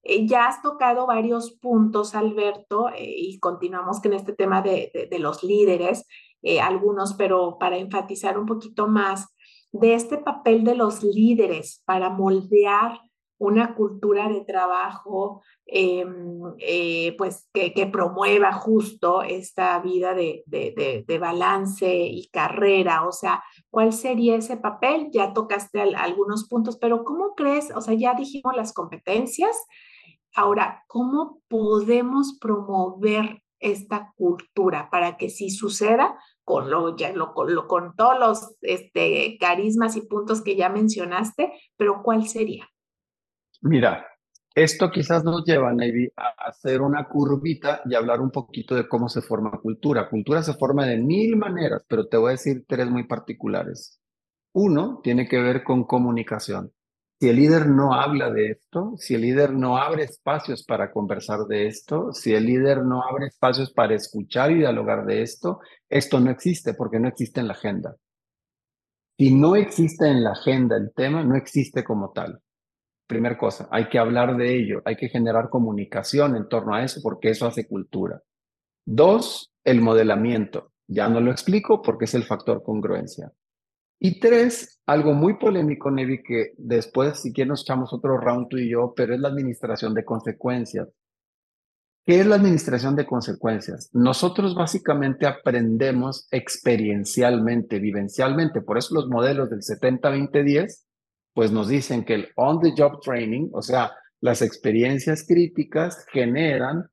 Eh, 0.03 0.25
ya 0.25 0.47
has 0.47 0.61
tocado 0.61 1.05
varios 1.07 1.51
puntos, 1.51 2.15
Alberto, 2.15 2.89
eh, 2.89 3.03
y 3.05 3.39
continuamos 3.39 4.01
con 4.01 4.13
este 4.13 4.33
tema 4.33 4.61
de, 4.61 5.09
de 5.09 5.19
los 5.19 5.43
líderes. 5.43 6.05
Eh, 6.43 6.59
algunos, 6.59 7.13
pero 7.13 7.57
para 7.59 7.77
enfatizar 7.77 8.37
un 8.37 8.47
poquito 8.47 8.87
más 8.87 9.27
de 9.71 9.93
este 9.93 10.17
papel 10.17 10.63
de 10.63 10.75
los 10.75 11.03
líderes 11.03 11.81
para 11.85 12.09
moldear 12.09 12.99
una 13.37 13.73
cultura 13.73 14.29
de 14.29 14.41
trabajo 14.41 15.41
em, 15.65 16.41
eh, 16.59 17.15
pues 17.17 17.49
que, 17.51 17.89
promueva 17.91 18.53
justo 18.53 19.23
esta 19.23 19.79
vida 19.79 20.13
de, 20.13 20.43
de, 20.45 21.17
balance 21.17 21.91
y 21.91 22.29
carrera. 22.29 23.07
O 23.07 23.11
sea, 23.11 23.43
¿cuál 23.71 23.93
sería 23.93 24.35
ese 24.35 24.57
papel? 24.57 25.09
Ya 25.11 25.33
tocaste 25.33 25.81
algunos 25.81 26.47
puntos, 26.47 26.77
pero 26.77 27.03
¿cómo 27.03 27.33
crees? 27.35 27.71
O 27.75 27.81
sea, 27.81 27.95
ya 27.95 28.13
dijimos 28.13 28.55
las 28.55 28.73
competencias. 28.73 29.57
Ahora, 30.35 30.83
¿cómo 30.87 31.41
podemos 31.47 32.37
promover 32.39 33.41
esta 33.61 34.13
cultura 34.17 34.89
para 34.89 35.17
que 35.17 35.29
si 35.29 35.49
suceda, 35.49 36.17
con, 36.51 36.69
lo, 36.69 36.97
ya, 36.97 37.13
lo, 37.13 37.33
con 37.33 37.95
todos 37.95 38.19
los 38.19 38.55
este, 38.61 39.37
carismas 39.39 39.95
y 39.95 40.01
puntos 40.01 40.41
que 40.41 40.57
ya 40.57 40.67
mencionaste, 40.67 41.49
pero 41.77 42.01
¿cuál 42.03 42.27
sería? 42.27 42.67
Mira, 43.61 44.05
esto 44.53 44.91
quizás 44.91 45.23
nos 45.23 45.45
lleva, 45.45 45.71
Navy, 45.71 46.11
a 46.17 46.49
hacer 46.49 46.81
una 46.81 47.07
curvita 47.07 47.83
y 47.85 47.95
hablar 47.95 48.19
un 48.19 48.31
poquito 48.31 48.75
de 48.75 48.85
cómo 48.85 49.07
se 49.07 49.21
forma 49.21 49.61
cultura. 49.61 50.09
Cultura 50.09 50.43
se 50.43 50.53
forma 50.55 50.85
de 50.85 50.97
mil 50.97 51.37
maneras, 51.37 51.85
pero 51.87 52.09
te 52.09 52.17
voy 52.17 52.29
a 52.29 52.31
decir 52.31 52.65
tres 52.67 52.89
muy 52.89 53.05
particulares. 53.05 54.01
Uno 54.51 54.99
tiene 55.01 55.29
que 55.29 55.39
ver 55.39 55.63
con 55.63 55.85
comunicación. 55.85 56.73
Si 57.21 57.29
el 57.29 57.35
líder 57.35 57.67
no 57.67 57.93
habla 57.93 58.31
de 58.31 58.49
esto, 58.49 58.95
si 58.97 59.13
el 59.13 59.21
líder 59.21 59.53
no 59.53 59.77
abre 59.77 60.05
espacios 60.05 60.63
para 60.63 60.91
conversar 60.91 61.41
de 61.41 61.67
esto, 61.67 62.11
si 62.13 62.33
el 62.33 62.47
líder 62.47 62.83
no 62.83 63.03
abre 63.03 63.27
espacios 63.27 63.71
para 63.71 63.93
escuchar 63.93 64.49
y 64.49 64.55
dialogar 64.55 65.05
de 65.05 65.21
esto, 65.21 65.59
esto 65.87 66.19
no 66.19 66.31
existe 66.31 66.73
porque 66.73 66.99
no 66.99 67.07
existe 67.07 67.39
en 67.39 67.47
la 67.47 67.53
agenda. 67.53 67.95
Si 69.19 69.35
no 69.35 69.55
existe 69.55 70.07
en 70.07 70.23
la 70.23 70.31
agenda 70.31 70.75
el 70.77 70.91
tema, 70.95 71.23
no 71.23 71.35
existe 71.35 71.83
como 71.83 72.09
tal. 72.09 72.41
Primer 73.05 73.37
cosa, 73.37 73.67
hay 73.69 73.87
que 73.87 73.99
hablar 73.99 74.35
de 74.35 74.55
ello, 74.55 74.81
hay 74.83 74.95
que 74.95 75.09
generar 75.09 75.49
comunicación 75.49 76.35
en 76.35 76.49
torno 76.49 76.73
a 76.73 76.83
eso 76.83 77.01
porque 77.03 77.29
eso 77.29 77.45
hace 77.45 77.67
cultura. 77.67 78.19
Dos, 78.83 79.51
el 79.63 79.79
modelamiento. 79.79 80.71
Ya 80.87 81.07
no 81.07 81.21
lo 81.21 81.29
explico 81.29 81.83
porque 81.83 82.05
es 82.05 82.15
el 82.15 82.23
factor 82.23 82.63
congruencia. 82.63 83.31
Y 84.03 84.19
tres, 84.19 84.81
algo 84.87 85.13
muy 85.13 85.37
polémico, 85.37 85.91
Nevi, 85.91 86.23
que 86.23 86.53
después 86.57 87.19
si 87.19 87.31
quieres 87.31 87.49
nos 87.49 87.61
echamos 87.61 87.93
otro 87.93 88.17
round 88.17 88.47
tú 88.49 88.57
y 88.57 88.67
yo, 88.67 88.95
pero 88.95 89.13
es 89.13 89.19
la 89.19 89.27
administración 89.27 89.93
de 89.93 90.03
consecuencias. 90.03 90.89
¿Qué 92.03 92.19
es 92.19 92.25
la 92.25 92.37
administración 92.37 92.95
de 92.95 93.05
consecuencias? 93.05 93.91
Nosotros 93.93 94.55
básicamente 94.55 95.27
aprendemos 95.27 96.27
experiencialmente, 96.31 97.77
vivencialmente, 97.77 98.61
por 98.61 98.79
eso 98.79 98.95
los 98.95 99.07
modelos 99.07 99.51
del 99.51 99.59
70-20-10, 99.59 100.83
pues 101.35 101.51
nos 101.51 101.67
dicen 101.67 102.03
que 102.03 102.15
el 102.15 102.29
on-the-job 102.35 103.01
training, 103.01 103.49
o 103.53 103.61
sea, 103.61 103.91
las 104.19 104.41
experiencias 104.41 105.27
críticas 105.27 106.07
generan 106.11 106.89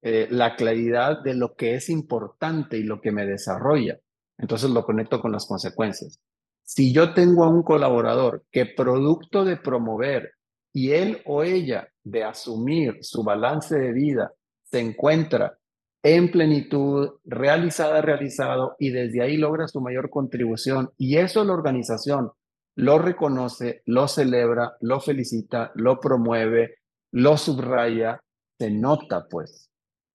eh, 0.00 0.26
la 0.30 0.56
claridad 0.56 1.22
de 1.22 1.34
lo 1.34 1.54
que 1.54 1.74
es 1.74 1.90
importante 1.90 2.78
y 2.78 2.82
lo 2.82 3.02
que 3.02 3.12
me 3.12 3.26
desarrolla. 3.26 3.98
Entonces 4.38 4.70
lo 4.70 4.86
conecto 4.86 5.20
con 5.20 5.32
las 5.32 5.44
consecuencias. 5.44 6.18
Si 6.66 6.92
yo 6.92 7.14
tengo 7.14 7.44
a 7.44 7.48
un 7.48 7.62
colaborador 7.62 8.44
que 8.50 8.66
producto 8.66 9.44
de 9.44 9.56
promover 9.56 10.32
y 10.72 10.90
él 10.90 11.22
o 11.24 11.44
ella 11.44 11.88
de 12.02 12.24
asumir 12.24 12.98
su 13.02 13.22
balance 13.22 13.78
de 13.78 13.92
vida 13.92 14.32
se 14.64 14.80
encuentra 14.80 15.56
en 16.02 16.30
plenitud, 16.30 17.14
realizada, 17.24 18.00
realizado, 18.02 18.76
y 18.78 18.90
desde 18.90 19.22
ahí 19.22 19.36
logra 19.36 19.66
su 19.68 19.80
mayor 19.80 20.10
contribución, 20.10 20.90
y 20.98 21.16
eso 21.16 21.44
la 21.44 21.52
organización 21.52 22.30
lo 22.76 22.98
reconoce, 22.98 23.82
lo 23.86 24.06
celebra, 24.06 24.76
lo 24.80 25.00
felicita, 25.00 25.72
lo 25.74 25.98
promueve, 25.98 26.76
lo 27.12 27.36
subraya, 27.36 28.20
se 28.58 28.70
nota 28.70 29.26
pues. 29.28 29.70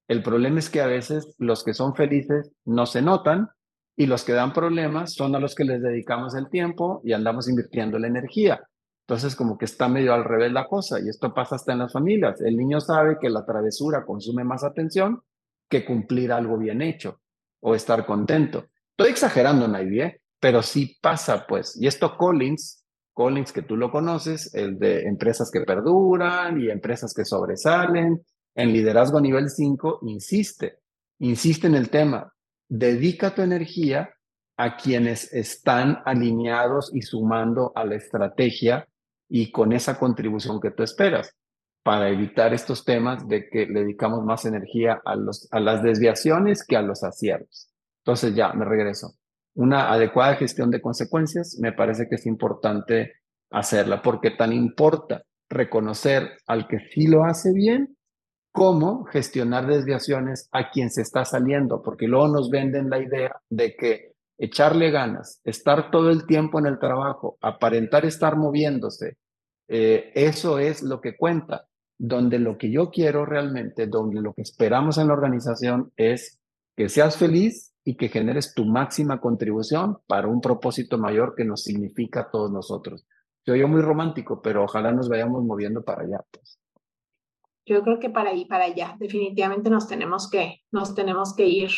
El 0.07 0.21
problema 0.21 0.59
es 0.59 0.69
que 0.69 0.81
a 0.81 0.87
veces 0.87 1.33
los 1.37 1.63
que 1.63 1.73
son 1.73 1.95
felices 1.95 2.51
no 2.65 2.85
se 2.85 3.01
notan 3.01 3.49
y 3.95 4.06
los 4.06 4.23
que 4.23 4.34
dan 4.34 4.54
problemas 4.54 5.13
son 5.13 5.36
a 5.36 5.39
los 5.39 5.56
que 5.56 5.65
les 5.65 5.82
dedicamos 5.82 6.36
el 6.36 6.49
tiempo 6.49 7.01
y 7.04 7.13
andamos 7.13 7.49
invirtiendo 7.49 7.99
la 7.99 8.08
energía. 8.08 8.62
Entonces, 9.08 9.36
como 9.36 9.58
que 9.58 9.65
está 9.65 9.89
medio 9.89 10.13
al 10.13 10.23
revés 10.23 10.51
la 10.54 10.67
cosa, 10.67 10.99
y 10.99 11.10
esto 11.10 11.34
pasa 11.34 11.56
hasta 11.56 11.73
en 11.73 11.80
las 11.80 11.91
familias. 11.91 12.39
El 12.39 12.56
niño 12.56 12.80
sabe 12.80 13.17
que 13.19 13.30
la 13.30 13.45
travesura 13.45 14.06
consume 14.06 14.43
más 14.43 14.63
atención 14.63 15.21
que 15.69 15.84
cumplir 15.84 16.32
algo 16.32 16.58
bien 16.58 16.82
hecho 16.82 17.19
o 17.60 17.75
estar 17.75 18.06
contento. 18.06 18.67
Estoy 18.91 19.12
exagerando, 19.12 19.67
nadie, 19.67 20.04
¿eh? 20.04 20.21
pero 20.39 20.62
sí 20.62 20.97
pasa, 21.01 21.45
pues. 21.47 21.77
Y 21.80 21.88
esto 21.88 22.17
Collins, 22.17 22.86
Collins 23.13 23.51
que 23.51 23.62
tú 23.62 23.75
lo 23.75 23.91
conoces, 23.91 24.54
el 24.56 24.80
de 24.80 25.01
empresas 25.08 25.51
que 25.51 25.62
perduran 25.62 26.60
y 26.62 26.69
empresas 26.69 27.13
que 27.13 27.25
sobresalen, 27.25 28.21
en 28.56 28.73
liderazgo 28.73 29.21
nivel 29.21 29.49
5, 29.49 29.99
insiste, 30.04 30.80
insiste 31.19 31.67
en 31.67 31.75
el 31.75 31.89
tema, 31.89 32.34
dedica 32.71 33.36
tu 33.36 33.41
energía 33.41 34.12
a 34.55 34.77
quienes 34.77 35.34
están 35.34 36.01
alineados 36.05 36.89
y 36.93 37.01
sumando 37.01 37.73
a 37.75 37.84
la 37.84 37.95
estrategia 37.95 38.88
y 39.27 39.51
con 39.51 39.73
esa 39.73 39.99
contribución 39.99 40.62
que 40.62 40.71
tú 40.71 40.81
esperas 40.81 41.36
para 41.84 42.07
evitar 42.10 42.53
estos 42.53 42.86
temas 42.86 43.27
de 43.27 43.49
que 43.49 43.65
le 43.65 43.81
dedicamos 43.81 44.23
más 44.23 44.45
energía 44.45 45.01
a, 45.03 45.15
los, 45.17 45.49
a 45.51 45.60
las 45.60 45.84
desviaciones 45.84 46.65
que 46.65 46.77
a 46.77 46.81
los 46.81 47.03
aciertos. 47.03 47.69
Entonces 48.05 48.36
ya, 48.36 48.53
me 48.53 48.63
regreso. 48.63 49.15
Una 49.53 49.91
adecuada 49.91 50.36
gestión 50.36 50.71
de 50.71 50.79
consecuencias 50.79 51.57
me 51.60 51.73
parece 51.73 52.07
que 52.07 52.15
es 52.15 52.25
importante 52.25 53.15
hacerla 53.49 54.01
porque 54.01 54.31
tan 54.31 54.53
importa 54.53 55.23
reconocer 55.49 56.38
al 56.47 56.69
que 56.69 56.79
sí 56.93 57.07
lo 57.07 57.25
hace 57.25 57.51
bien 57.51 57.97
cómo 58.51 59.05
gestionar 59.05 59.67
desviaciones 59.67 60.49
a 60.51 60.69
quien 60.71 60.89
se 60.89 61.01
está 61.01 61.25
saliendo, 61.25 61.81
porque 61.81 62.07
luego 62.07 62.27
nos 62.27 62.49
venden 62.49 62.89
la 62.89 62.99
idea 62.99 63.41
de 63.49 63.75
que 63.75 64.11
echarle 64.37 64.91
ganas, 64.91 65.39
estar 65.43 65.91
todo 65.91 66.09
el 66.09 66.25
tiempo 66.25 66.59
en 66.59 66.65
el 66.65 66.79
trabajo, 66.79 67.37
aparentar 67.41 68.05
estar 68.05 68.37
moviéndose, 68.37 69.17
eh, 69.67 70.11
eso 70.15 70.59
es 70.59 70.83
lo 70.83 70.99
que 70.99 71.15
cuenta, 71.15 71.67
donde 71.97 72.39
lo 72.39 72.57
que 72.57 72.71
yo 72.71 72.89
quiero 72.89 73.25
realmente, 73.25 73.87
donde 73.87 74.21
lo 74.21 74.33
que 74.33 74.41
esperamos 74.41 74.97
en 74.97 75.07
la 75.07 75.13
organización 75.13 75.93
es 75.95 76.39
que 76.75 76.89
seas 76.89 77.15
feliz 77.15 77.73
y 77.83 77.95
que 77.95 78.09
generes 78.09 78.53
tu 78.53 78.65
máxima 78.65 79.21
contribución 79.21 79.99
para 80.07 80.27
un 80.27 80.41
propósito 80.41 80.97
mayor 80.97 81.35
que 81.35 81.45
nos 81.45 81.63
significa 81.63 82.21
a 82.21 82.31
todos 82.31 82.51
nosotros. 82.51 83.05
Yo 83.45 83.53
oye 83.53 83.65
muy 83.65 83.81
romántico, 83.81 84.41
pero 84.41 84.63
ojalá 84.63 84.91
nos 84.91 85.09
vayamos 85.09 85.43
moviendo 85.43 85.83
para 85.83 86.03
allá. 86.03 86.19
Pues. 86.31 86.61
Yo 87.73 87.84
creo 87.84 87.99
que 87.99 88.10
para 88.10 88.31
ahí, 88.31 88.45
para 88.45 88.65
allá, 88.65 88.95
definitivamente 88.99 89.69
nos 89.69 89.88
tenemos 89.88 90.29
que, 90.29 90.62
nos 90.71 90.93
tenemos 90.93 91.36
que 91.36 91.47
ir 91.47 91.71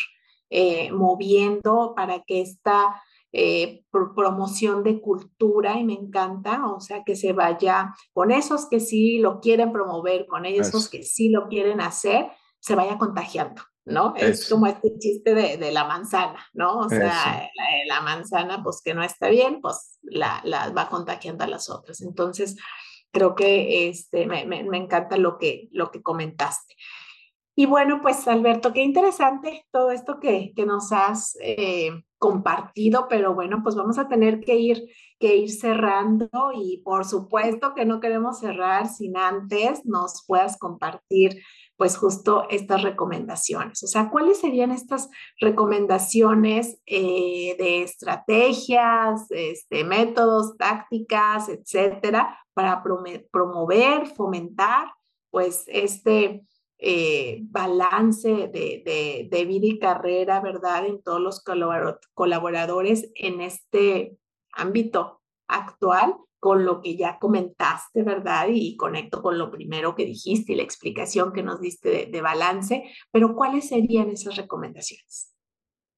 eh, 0.50 0.90
moviendo 0.92 1.94
para 1.94 2.22
que 2.24 2.40
esta 2.40 3.00
eh, 3.32 3.84
promoción 3.90 4.82
de 4.82 5.00
cultura, 5.00 5.78
y 5.78 5.84
me 5.84 5.94
encanta, 5.94 6.66
o 6.66 6.80
sea, 6.80 7.02
que 7.04 7.16
se 7.16 7.32
vaya 7.32 7.94
con 8.12 8.30
esos 8.30 8.68
que 8.68 8.80
sí 8.80 9.18
lo 9.18 9.40
quieren 9.40 9.72
promover, 9.72 10.26
con 10.26 10.46
esos 10.46 10.88
que 10.88 11.02
sí 11.02 11.30
lo 11.30 11.48
quieren 11.48 11.80
hacer, 11.80 12.28
se 12.60 12.74
vaya 12.74 12.98
contagiando. 12.98 13.62
¿no? 13.86 14.14
Es 14.16 14.48
como 14.48 14.66
este 14.66 14.96
chiste 14.98 15.34
de, 15.34 15.72
la 15.72 15.84
manzana, 15.84 16.46
¿no? 16.54 16.78
O 16.78 16.88
sea, 16.88 17.50
la, 17.86 18.00
manzana, 18.00 18.62
pues 18.62 18.80
que 18.82 18.94
no 18.94 19.02
está 19.02 19.28
bien, 19.28 19.60
pues 19.60 19.98
la, 20.02 20.40
la 20.44 20.70
va 20.70 20.88
contagiando 20.88 21.44
a 21.44 21.48
las 21.48 21.68
otras. 21.68 22.00
Entonces, 22.00 22.56
creo 23.14 23.34
que 23.34 23.88
este, 23.88 24.26
me, 24.26 24.44
me, 24.44 24.76
encanta 24.76 25.16
lo 25.16 25.38
que, 25.38 25.68
lo 25.72 25.90
que 25.90 26.02
comentaste. 26.02 26.74
Y 27.56 27.66
bueno, 27.66 28.00
pues 28.02 28.26
Alberto, 28.26 28.72
qué 28.72 28.82
interesante 28.82 29.64
todo 29.70 29.92
esto 29.92 30.18
que, 30.18 30.52
que 30.56 30.66
nos 30.66 30.90
has 30.90 31.38
eh, 31.40 31.92
compartido, 32.18 33.06
pero 33.08 33.32
bueno, 33.32 33.60
pues 33.62 33.76
vamos 33.76 33.96
a 33.96 34.08
tener 34.08 34.40
que 34.40 34.56
ir, 34.56 34.82
que 35.20 35.36
ir 35.36 35.50
cerrando 35.50 36.28
y 36.52 36.78
por 36.78 37.04
supuesto 37.04 37.72
que 37.74 37.84
no 37.84 38.00
queremos 38.00 38.40
cerrar 38.40 38.88
sin 38.88 39.16
antes 39.16 39.86
nos 39.86 40.24
puedas 40.26 40.58
compartir 40.58 41.40
pues 41.76 41.96
justo 41.96 42.46
estas 42.50 42.82
recomendaciones. 42.82 43.82
O 43.82 43.86
sea, 43.86 44.10
¿cuáles 44.10 44.38
serían 44.40 44.70
estas 44.70 45.10
recomendaciones 45.40 46.80
eh, 46.86 47.56
de 47.58 47.82
estrategias, 47.82 49.26
este, 49.30 49.84
métodos, 49.84 50.56
tácticas, 50.56 51.48
etcétera, 51.48 52.38
para 52.54 52.82
promover, 53.30 54.06
fomentar, 54.06 54.92
pues 55.30 55.64
este 55.66 56.46
eh, 56.78 57.38
balance 57.42 58.28
de, 58.28 59.28
de, 59.30 59.44
vida 59.44 59.66
y 59.66 59.78
carrera, 59.78 60.40
¿verdad? 60.40 60.86
En 60.86 61.02
todos 61.02 61.20
los 61.20 61.42
colaboradores 62.14 63.10
en 63.14 63.40
este 63.40 64.16
ámbito 64.52 65.22
actual 65.48 66.16
con 66.44 66.66
lo 66.66 66.82
que 66.82 66.94
ya 66.94 67.18
comentaste, 67.18 68.02
¿verdad? 68.02 68.48
Y 68.52 68.76
conecto 68.76 69.22
con 69.22 69.38
lo 69.38 69.50
primero 69.50 69.94
que 69.94 70.04
dijiste 70.04 70.52
y 70.52 70.56
la 70.56 70.62
explicación 70.62 71.32
que 71.32 71.42
nos 71.42 71.58
diste 71.58 72.06
de, 72.12 72.20
balance, 72.20 72.84
pero 73.10 73.34
¿cuáles 73.34 73.68
serían 73.68 74.10
esas 74.10 74.36
recomendaciones? 74.36 75.32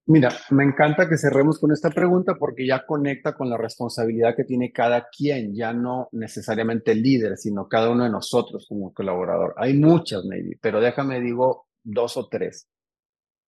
Mira, 0.06 0.30
me 0.50 0.62
encanta 0.62 1.09
que 1.09 1.18
cerremos 1.18 1.59
con 1.59 1.72
esta 1.72 1.90
pregunta 1.90 2.37
porque 2.38 2.64
ya 2.64 2.87
conecta 2.87 3.35
con 3.35 3.50
la 3.50 3.56
responsabilidad 3.56 4.37
que 4.37 4.44
tiene 4.44 4.70
cada 4.70 5.09
quien, 5.09 5.52
ya 5.52 5.72
no 5.72 6.11
necesariamente 6.12 6.92
el 6.92 7.02
líder, 7.02 7.37
sino 7.37 7.66
cada 7.66 7.90
uno 7.90 8.04
de 8.04 8.11
nosotros 8.11 8.66
como 8.68 8.94
colaborador. 8.94 9.52
Hay 9.56 9.76
muchas, 9.76 10.24
maybe, 10.26 10.56
pero 10.62 10.80
déjame 10.80 11.20
digo 11.20 11.66
dos 11.82 12.16
o 12.16 12.28
tres. 12.28 12.68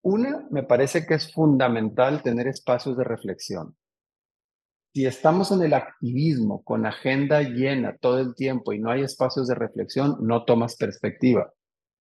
Una, 0.02 0.48
me 0.50 0.64
parece 0.64 1.06
que 1.06 1.14
es 1.14 1.32
fundamental 1.32 2.24
tener 2.24 2.48
espacios 2.48 2.96
de 2.96 3.04
reflexión 3.04 3.76
si 4.98 5.06
estamos 5.06 5.52
en 5.52 5.62
el 5.62 5.74
activismo 5.74 6.64
con 6.64 6.84
agenda 6.84 7.40
llena 7.42 7.96
todo 7.98 8.18
el 8.18 8.34
tiempo 8.34 8.72
y 8.72 8.80
no 8.80 8.90
hay 8.90 9.02
espacios 9.02 9.46
de 9.46 9.54
reflexión, 9.54 10.16
no 10.22 10.44
tomas 10.44 10.74
perspectiva. 10.74 11.52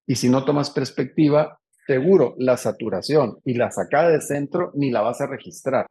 Y 0.07 0.15
si 0.15 0.29
no 0.29 0.43
tomas 0.45 0.71
perspectiva, 0.71 1.59
seguro 1.85 2.33
la 2.39 2.57
saturación 2.57 3.37
y 3.45 3.53
la 3.53 3.69
sacada 3.69 4.09
de 4.09 4.19
centro 4.19 4.71
ni 4.73 4.89
la 4.89 5.01
vas 5.01 5.21
a 5.21 5.27
registrar. 5.27 5.85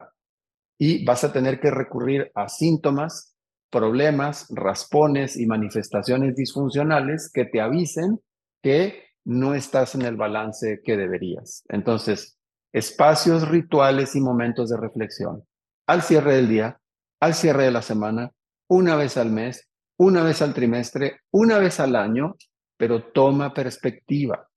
Y 0.77 1.05
vas 1.05 1.23
a 1.23 1.31
tener 1.31 1.61
que 1.61 1.71
recurrir 1.71 2.29
a 2.35 2.49
síntomas, 2.49 3.37
problemas, 3.69 4.45
raspones 4.49 5.37
y 5.37 5.45
manifestaciones 5.45 6.35
disfuncionales 6.35 7.31
que 7.33 7.45
te 7.45 7.61
avisen 7.61 8.19
que 8.61 9.01
no 9.23 9.55
estás 9.55 9.95
en 9.95 10.01
el 10.01 10.17
balance 10.17 10.81
que 10.83 10.97
deberías. 10.97 11.63
Entonces, 11.69 12.37
espacios 12.73 13.47
rituales 13.47 14.13
y 14.17 14.19
momentos 14.19 14.71
de 14.71 14.75
reflexión. 14.75 15.45
Al 15.85 16.01
cierre 16.01 16.35
del 16.35 16.49
día, 16.49 16.81
al 17.19 17.33
cierre 17.33 17.63
de 17.63 17.71
la 17.71 17.81
semana, 17.81 18.31
una 18.67 18.95
vez 18.95 19.17
al 19.17 19.31
mes, 19.31 19.69
una 19.97 20.23
vez 20.23 20.41
al 20.41 20.53
trimestre, 20.53 21.21
una 21.31 21.57
vez 21.57 21.79
al 21.79 21.95
año, 21.95 22.35
pero 22.77 23.11
toma 23.11 23.53
perspectiva. 23.53 24.47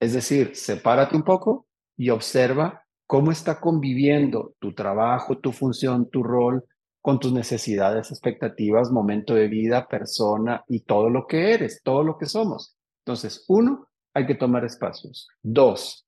Es 0.00 0.12
decir, 0.12 0.54
sepárate 0.54 1.16
un 1.16 1.22
poco 1.22 1.66
y 1.96 2.10
observa 2.10 2.84
cómo 3.06 3.32
está 3.32 3.60
conviviendo 3.60 4.54
tu 4.58 4.74
trabajo, 4.74 5.38
tu 5.38 5.52
función, 5.52 6.08
tu 6.10 6.22
rol 6.22 6.64
con 7.00 7.20
tus 7.20 7.32
necesidades, 7.32 8.10
expectativas, 8.10 8.90
momento 8.90 9.34
de 9.34 9.48
vida, 9.48 9.86
persona 9.86 10.64
y 10.68 10.80
todo 10.80 11.10
lo 11.10 11.26
que 11.26 11.52
eres, 11.52 11.82
todo 11.82 12.02
lo 12.02 12.16
que 12.16 12.26
somos. 12.26 12.76
Entonces, 13.04 13.44
uno, 13.48 13.88
hay 14.14 14.26
que 14.26 14.36
tomar 14.36 14.64
espacios. 14.64 15.28
Dos, 15.42 16.06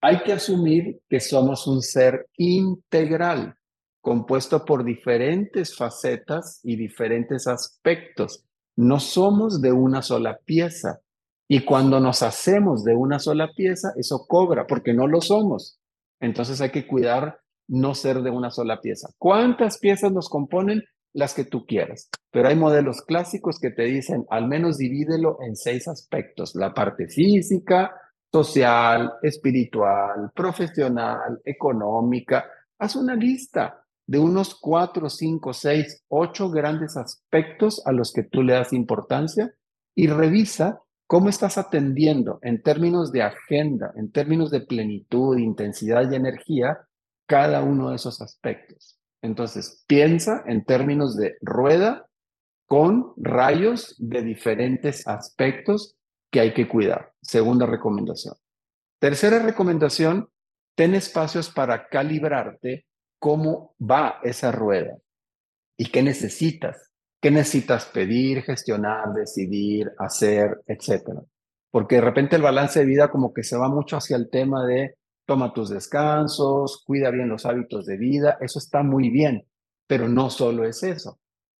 hay 0.00 0.22
que 0.22 0.32
asumir 0.32 1.00
que 1.08 1.18
somos 1.18 1.66
un 1.66 1.82
ser 1.82 2.28
integral, 2.36 3.56
compuesto 4.06 4.64
por 4.64 4.84
diferentes 4.84 5.74
facetas 5.74 6.60
y 6.62 6.76
diferentes 6.76 7.48
aspectos. 7.48 8.44
No 8.76 9.00
somos 9.00 9.60
de 9.60 9.72
una 9.72 10.00
sola 10.00 10.38
pieza. 10.44 11.00
Y 11.48 11.64
cuando 11.64 11.98
nos 11.98 12.22
hacemos 12.22 12.84
de 12.84 12.94
una 12.94 13.18
sola 13.18 13.50
pieza, 13.56 13.94
eso 13.96 14.26
cobra, 14.28 14.64
porque 14.68 14.94
no 14.94 15.08
lo 15.08 15.20
somos. 15.20 15.80
Entonces 16.20 16.60
hay 16.60 16.70
que 16.70 16.86
cuidar 16.86 17.40
no 17.66 17.96
ser 17.96 18.22
de 18.22 18.30
una 18.30 18.52
sola 18.52 18.80
pieza. 18.80 19.08
¿Cuántas 19.18 19.78
piezas 19.78 20.12
nos 20.12 20.28
componen? 20.28 20.84
Las 21.12 21.34
que 21.34 21.44
tú 21.44 21.66
quieras. 21.66 22.08
Pero 22.30 22.46
hay 22.46 22.54
modelos 22.54 23.02
clásicos 23.02 23.58
que 23.58 23.72
te 23.72 23.86
dicen, 23.86 24.24
al 24.30 24.46
menos 24.46 24.78
divídelo 24.78 25.38
en 25.40 25.56
seis 25.56 25.88
aspectos. 25.88 26.54
La 26.54 26.72
parte 26.72 27.08
física, 27.08 27.92
social, 28.30 29.14
espiritual, 29.20 30.30
profesional, 30.32 31.40
económica. 31.44 32.48
Haz 32.78 32.94
una 32.94 33.16
lista 33.16 33.82
de 34.06 34.18
unos 34.18 34.54
cuatro, 34.54 35.10
cinco, 35.10 35.52
seis, 35.52 36.04
ocho 36.08 36.50
grandes 36.50 36.96
aspectos 36.96 37.82
a 37.86 37.92
los 37.92 38.12
que 38.12 38.22
tú 38.22 38.42
le 38.42 38.54
das 38.54 38.72
importancia 38.72 39.52
y 39.94 40.06
revisa 40.06 40.80
cómo 41.06 41.28
estás 41.28 41.58
atendiendo 41.58 42.38
en 42.42 42.62
términos 42.62 43.12
de 43.12 43.22
agenda, 43.22 43.92
en 43.96 44.10
términos 44.10 44.50
de 44.50 44.60
plenitud, 44.60 45.38
intensidad 45.38 46.10
y 46.10 46.14
energía 46.14 46.78
cada 47.26 47.62
uno 47.62 47.90
de 47.90 47.96
esos 47.96 48.20
aspectos. 48.20 48.98
Entonces, 49.22 49.84
piensa 49.86 50.44
en 50.46 50.64
términos 50.64 51.16
de 51.16 51.36
rueda 51.40 52.06
con 52.66 53.12
rayos 53.16 53.94
de 53.98 54.22
diferentes 54.22 55.06
aspectos 55.06 55.96
que 56.30 56.40
hay 56.40 56.54
que 56.54 56.68
cuidar. 56.68 57.12
Segunda 57.22 57.66
recomendación. 57.66 58.34
Tercera 58.98 59.38
recomendación, 59.38 60.28
ten 60.74 60.94
espacios 60.94 61.50
para 61.50 61.88
calibrarte 61.88 62.86
cómo 63.18 63.74
va 63.80 64.20
esa 64.22 64.52
rueda 64.52 64.98
y 65.76 65.90
qué 65.90 66.02
necesitas. 66.02 66.86
¿Qué 67.20 67.30
necesitas 67.30 67.86
pedir, 67.86 68.42
gestionar, 68.42 69.12
decidir, 69.14 69.90
hacer, 69.98 70.62
etcétera? 70.66 71.22
Porque 71.70 71.96
de 71.96 72.02
repente 72.02 72.36
el 72.36 72.42
balance 72.42 72.80
de 72.80 72.86
vida 72.86 73.10
como 73.10 73.32
que 73.32 73.42
se 73.42 73.56
va 73.56 73.68
mucho 73.68 73.96
hacia 73.96 74.16
el 74.16 74.30
tema 74.30 74.64
de 74.66 74.96
toma 75.24 75.52
tus 75.52 75.70
descansos, 75.70 76.84
cuida 76.86 77.10
bien 77.10 77.28
los 77.28 77.44
hábitos 77.46 77.84
de 77.86 77.96
vida, 77.96 78.38
eso 78.40 78.58
está 78.58 78.82
muy 78.82 79.10
bien, 79.10 79.44
pero 79.86 80.08
no 80.08 80.30
solo 80.30 80.64
es 80.64 80.82
eso, 80.84 81.18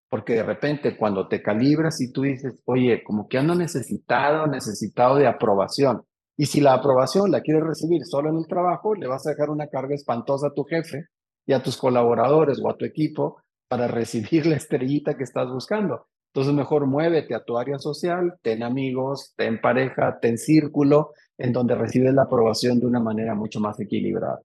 porque 0.09 0.35
de 0.35 0.45
repente 0.45 0.97
cuando 0.97 1.27
te 1.27 1.43
calibras 1.43 2.01
y 2.01 2.13
tú 2.13 2.23
dices, 2.23 2.63
oye, 2.67 3.03
como 3.03 3.27
que 3.27 3.39
ando 3.39 3.57
necesitado, 3.57 4.47
necesitado 4.47 5.17
de 5.17 5.27
aprobación, 5.27 6.05
y 6.37 6.47
si 6.47 6.61
la 6.61 6.75
aprobación 6.75 7.33
la 7.33 7.41
quieres 7.41 7.65
recibir 7.65 8.05
solo 8.05 8.29
en 8.29 8.37
el 8.37 8.47
trabajo, 8.47 8.95
le 8.95 9.09
vas 9.09 9.27
a 9.27 9.31
dejar 9.31 9.51
una 9.51 9.67
carga 9.67 9.95
espantosa 9.95 10.49
a 10.49 10.55
tu 10.55 10.65
jefe 10.65 11.09
y 11.47 11.53
a 11.53 11.63
tus 11.63 11.77
colaboradores 11.77 12.61
o 12.63 12.69
a 12.69 12.77
tu 12.77 12.85
equipo 12.85 13.41
para 13.69 13.89
recibir 13.89 14.47
la 14.47 14.57
estrellita 14.57 15.17
que 15.17 15.25
estás 15.25 15.49
buscando. 15.49 16.07
Entonces 16.33 16.53
mejor 16.53 16.87
muévete 16.87 17.35
a 17.35 17.45
tu 17.45 17.57
área 17.57 17.79
social, 17.79 18.39
ten 18.43 18.63
amigos, 18.63 19.33
ten 19.37 19.61
pareja, 19.61 20.19
ten 20.21 20.37
círculo, 20.37 21.13
en 21.39 21.53
donde 21.53 21.75
recibes 21.75 22.13
la 22.15 22.23
aprobación 22.23 22.79
de 22.79 22.87
una 22.87 23.01
manera 23.01 23.35
mucho 23.35 23.61
más 23.61 23.79
equilibrada. 23.81 24.43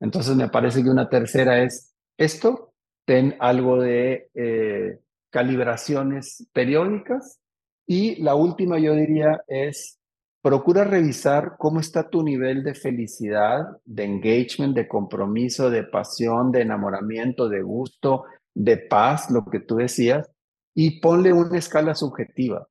Entonces 0.00 0.36
me 0.36 0.48
parece 0.48 0.82
que 0.82 0.90
una 0.90 1.08
tercera 1.08 1.62
es 1.62 1.94
esto, 2.16 2.72
ten 3.04 3.36
algo 3.40 3.80
de 3.80 4.30
eh, 4.34 5.00
calibraciones 5.30 6.48
periódicas 6.52 7.40
y 7.86 8.22
la 8.22 8.34
última 8.34 8.78
yo 8.78 8.94
diría 8.94 9.42
es 9.46 9.98
procura 10.44 10.84
revisar 10.84 11.56
cómo 11.58 11.80
está 11.80 12.10
tu 12.10 12.22
nivel 12.22 12.62
de 12.62 12.74
felicidad, 12.74 13.64
de 13.86 14.04
engagement, 14.04 14.76
de 14.76 14.86
compromiso, 14.86 15.70
de 15.70 15.84
pasión, 15.84 16.52
de 16.52 16.60
enamoramiento, 16.60 17.48
de 17.48 17.62
gusto, 17.62 18.24
de 18.52 18.76
paz, 18.76 19.30
lo 19.30 19.46
que 19.46 19.60
tú 19.60 19.76
decías, 19.76 20.30
y 20.74 21.00
ponle 21.00 21.32
una 21.32 21.56
escala 21.56 21.94
subjetiva 21.94 22.68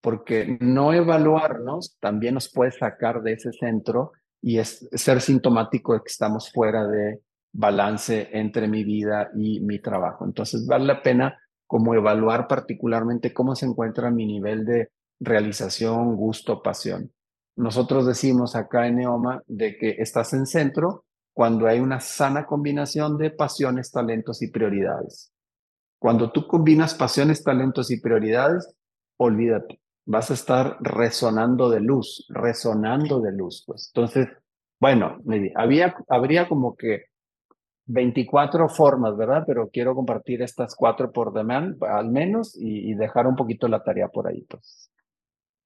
porque 0.00 0.58
no 0.60 0.94
evaluarnos 0.94 1.96
también 2.00 2.34
nos 2.34 2.50
puede 2.50 2.72
sacar 2.72 3.22
de 3.22 3.34
ese 3.34 3.52
centro 3.52 4.12
y 4.40 4.58
es 4.58 4.88
ser 4.92 5.20
sintomático 5.20 5.92
de 5.92 6.00
que 6.00 6.10
estamos 6.10 6.50
fuera 6.50 6.86
de 6.86 7.20
balance 7.52 8.30
entre 8.32 8.68
mi 8.68 8.84
vida 8.84 9.30
y 9.36 9.60
mi 9.60 9.80
trabajo. 9.80 10.24
Entonces 10.24 10.66
vale 10.66 10.86
la 10.86 11.02
pena 11.02 11.38
como 11.66 11.94
evaluar 11.94 12.48
particularmente 12.48 13.34
cómo 13.34 13.54
se 13.54 13.66
encuentra 13.66 14.10
mi 14.10 14.26
nivel 14.26 14.64
de 14.64 14.88
realización, 15.22 16.16
gusto, 16.16 16.62
pasión. 16.62 17.12
Nosotros 17.56 18.06
decimos 18.06 18.56
acá 18.56 18.86
en 18.86 18.96
Neoma 18.96 19.42
de 19.46 19.76
que 19.76 19.96
estás 19.98 20.32
en 20.32 20.46
centro 20.46 21.04
cuando 21.34 21.66
hay 21.66 21.80
una 21.80 22.00
sana 22.00 22.46
combinación 22.46 23.16
de 23.18 23.30
pasiones, 23.30 23.90
talentos 23.90 24.42
y 24.42 24.48
prioridades. 24.50 25.32
Cuando 25.98 26.32
tú 26.32 26.46
combinas 26.46 26.94
pasiones, 26.94 27.42
talentos 27.42 27.90
y 27.90 28.00
prioridades, 28.00 28.74
olvídate 29.16 29.82
vas 30.04 30.30
a 30.30 30.34
estar 30.34 30.76
resonando 30.80 31.70
de 31.70 31.80
luz, 31.80 32.26
resonando 32.28 33.20
de 33.20 33.32
luz. 33.32 33.64
Pues. 33.66 33.90
Entonces, 33.94 34.28
bueno, 34.80 35.18
había, 35.54 35.94
habría 36.08 36.48
como 36.48 36.76
que 36.76 37.04
24 37.86 38.68
formas, 38.68 39.16
¿verdad? 39.16 39.44
Pero 39.46 39.68
quiero 39.70 39.94
compartir 39.94 40.42
estas 40.42 40.74
cuatro 40.74 41.12
por 41.12 41.32
demand, 41.32 41.82
al 41.84 42.10
menos, 42.10 42.56
y, 42.58 42.94
dejar 42.94 43.26
un 43.26 43.36
poquito 43.36 43.68
la 43.68 43.82
tarea 43.82 44.08
por 44.08 44.26
ahí, 44.26 44.42
pues. 44.42 44.90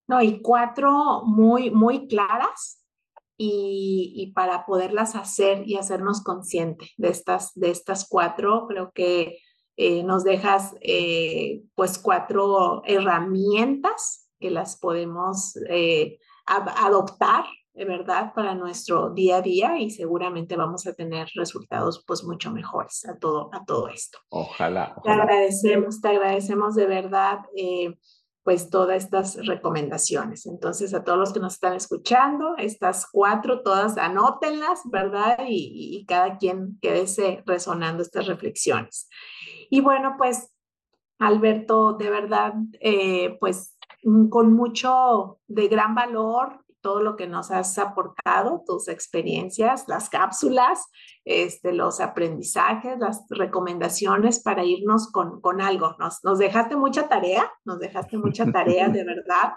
No, 0.09 0.23
y 0.23 0.41
cuatro 0.41 1.23
muy, 1.25 1.71
muy 1.71 2.07
claras 2.07 2.83
y, 3.37 4.13
y, 4.17 4.33
para 4.33 4.65
poderlas 4.65 5.15
hacer 5.15 5.67
y 5.67 5.77
hacernos 5.77 6.23
consciente 6.23 6.91
de 6.97 7.09
estas, 7.09 7.53
de 7.55 7.71
estas 7.71 8.09
cuatro, 8.09 8.67
creo 8.69 8.93
que 8.93 9.39
eh, 9.77 10.03
nos 10.03 10.25
dejas 10.25 10.75
eh, 10.81 11.63
pues 11.75 11.99
cuatro 11.99 12.83
herramientas 12.87 14.31
que 14.41 14.51
las 14.51 14.79
podemos 14.79 15.55
eh, 15.69 16.19
adoptar, 16.47 17.45
de 17.75 17.85
verdad, 17.85 18.33
para 18.35 18.55
nuestro 18.55 19.11
día 19.11 19.37
a 19.37 19.43
día 19.43 19.79
y 19.79 19.91
seguramente 19.91 20.57
vamos 20.57 20.87
a 20.87 20.95
tener 20.95 21.29
resultados 21.35 22.03
pues 22.07 22.25
mucho 22.25 22.51
mejores 22.51 23.07
a 23.07 23.19
todo, 23.19 23.51
a 23.53 23.67
todo 23.67 23.89
esto. 23.89 24.19
Ojalá. 24.31 24.97
Te 25.05 25.11
agradecemos, 25.11 26.01
te 26.01 26.09
agradecemos 26.09 26.75
de 26.75 26.87
verdad. 26.87 27.41
Pues 28.47 28.71
todas 28.71 29.05
estas 29.05 29.47
recomendaciones. 29.47 30.47
Entonces, 30.47 30.95
a 30.95 31.05
todos 31.05 31.19
los 31.19 31.33
que 31.35 31.41
nos 31.41 31.53
están 31.55 31.75
escuchando, 31.75 32.57
estas 32.57 33.07
cuatro, 33.11 33.63
todas 33.63 33.99
anótenlas, 33.99 34.81
¿verdad? 34.87 35.37
Y, 35.47 35.99
y 35.99 36.07
cada 36.07 36.39
quien 36.39 36.79
quédese 36.81 37.43
resonando 37.45 38.03
estas 38.03 38.27
reflexiones. 38.27 39.11
Y 39.69 39.83
bueno, 39.83 40.15
pues, 40.17 40.51
Alberto, 41.19 41.93
de 41.95 42.09
verdad, 42.09 42.55
eh, 42.81 43.37
pues 43.41 43.77
Mm, 44.07 44.29
con 44.29 44.53
mucho 44.53 45.41
de 45.49 45.67
gran 45.67 45.97
valor 45.97 46.65
todo 46.87 47.01
lo 47.01 47.17
que 47.17 47.27
nos 47.27 47.51
has 47.51 47.77
aportado, 47.79 48.63
tus 48.65 48.87
experiencias, 48.87 49.89
las 49.89 50.09
cápsulas, 50.09 50.87
este, 51.25 51.73
los 51.73 51.99
aprendizajes, 51.99 52.97
las 53.01 53.25
recomendaciones 53.29 54.39
para 54.39 54.63
irnos 54.65 55.11
con, 55.11 55.41
con 55.41 55.61
algo. 55.61 55.97
Nos, 55.99 56.23
nos 56.23 56.39
dejaste 56.39 56.77
mucha 56.77 57.09
tarea, 57.09 57.53
nos 57.65 57.81
dejaste 57.81 58.19
mucha 58.19 58.53
tarea, 58.53 58.89
de 58.89 59.03
verdad. 59.05 59.55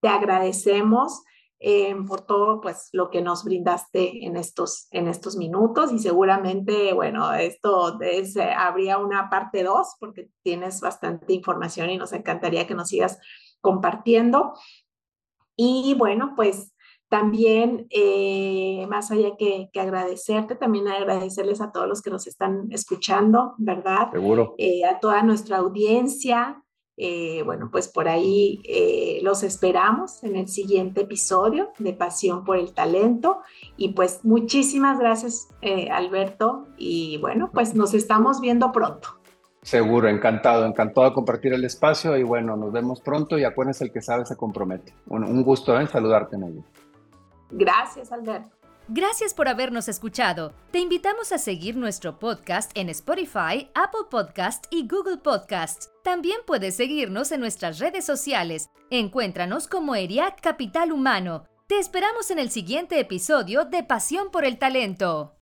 Te 0.00 0.08
agradecemos. 0.08 1.22
Eh, 1.64 1.94
por 2.08 2.22
todo 2.22 2.60
pues 2.60 2.88
lo 2.90 3.08
que 3.08 3.22
nos 3.22 3.44
brindaste 3.44 4.26
en 4.26 4.36
estos, 4.36 4.88
en 4.90 5.06
estos 5.06 5.36
minutos 5.36 5.92
y 5.92 6.00
seguramente, 6.00 6.92
bueno, 6.92 7.32
esto 7.34 8.00
es, 8.00 8.36
habría 8.36 8.98
una 8.98 9.30
parte 9.30 9.62
dos 9.62 9.94
porque 10.00 10.28
tienes 10.42 10.80
bastante 10.80 11.32
información 11.32 11.88
y 11.90 11.98
nos 11.98 12.12
encantaría 12.12 12.66
que 12.66 12.74
nos 12.74 12.88
sigas 12.88 13.20
compartiendo. 13.60 14.54
Y 15.56 15.94
bueno, 15.96 16.32
pues 16.34 16.71
también, 17.12 17.88
eh, 17.90 18.86
más 18.88 19.10
allá 19.10 19.36
que, 19.38 19.68
que, 19.70 19.80
agradecerte, 19.80 20.54
también 20.54 20.88
agradecerles 20.88 21.60
a 21.60 21.70
todos 21.70 21.86
los 21.86 22.00
que 22.00 22.08
nos 22.08 22.26
están 22.26 22.68
escuchando, 22.70 23.52
¿verdad? 23.58 24.10
Seguro. 24.10 24.54
Eh, 24.56 24.86
a 24.86 24.98
toda 24.98 25.22
nuestra 25.22 25.58
audiencia. 25.58 26.64
Eh, 26.96 27.42
bueno, 27.44 27.68
pues 27.70 27.88
por 27.88 28.08
ahí 28.08 28.62
los 29.22 29.42
esperamos 29.42 30.24
en 30.24 30.36
el 30.36 30.48
siguiente 30.48 31.02
episodio 31.02 31.68
de 31.78 31.92
Pasión 31.92 32.44
por 32.44 32.56
el 32.56 32.72
Talento. 32.72 33.40
Y 33.76 33.90
pues 33.90 34.24
muchísimas 34.24 34.98
gracias, 34.98 35.48
Alberto. 35.90 36.68
Y 36.78 37.18
bueno, 37.18 37.50
pues 37.52 37.74
nos 37.74 37.92
estamos 37.92 38.40
viendo 38.40 38.72
pronto. 38.72 39.08
Seguro, 39.60 40.08
encantado, 40.08 40.64
encantado 40.64 41.08
de 41.08 41.12
compartir 41.12 41.52
el 41.52 41.64
espacio 41.66 42.16
y 42.16 42.22
bueno, 42.22 42.56
nos 42.56 42.72
vemos 42.72 43.02
pronto 43.02 43.38
y 43.38 43.44
acuérdense 43.44 43.84
el 43.84 43.92
que 43.92 44.00
sabe 44.00 44.24
se 44.24 44.34
compromete. 44.34 44.94
Un, 45.08 45.24
un 45.24 45.42
gusto 45.44 45.78
en 45.78 45.88
saludarte, 45.88 46.38
Nelly. 46.38 46.64
Gracias, 47.52 48.10
Alberto. 48.12 48.56
Gracias 48.88 49.32
por 49.32 49.48
habernos 49.48 49.88
escuchado. 49.88 50.52
Te 50.72 50.80
invitamos 50.80 51.30
a 51.32 51.38
seguir 51.38 51.76
nuestro 51.76 52.18
podcast 52.18 52.72
en 52.74 52.88
Spotify, 52.88 53.70
Apple 53.74 54.08
Podcast 54.10 54.66
y 54.70 54.88
Google 54.88 55.18
Podcasts. 55.18 55.90
También 56.02 56.40
puedes 56.46 56.74
seguirnos 56.76 57.30
en 57.30 57.40
nuestras 57.40 57.78
redes 57.78 58.04
sociales. 58.04 58.70
Encuéntranos 58.90 59.68
como 59.68 59.94
ERIAC 59.94 60.40
Capital 60.40 60.92
Humano. 60.92 61.44
Te 61.68 61.78
esperamos 61.78 62.30
en 62.30 62.40
el 62.40 62.50
siguiente 62.50 62.98
episodio 62.98 63.64
de 63.64 63.84
Pasión 63.84 64.30
por 64.30 64.44
el 64.44 64.58
Talento. 64.58 65.36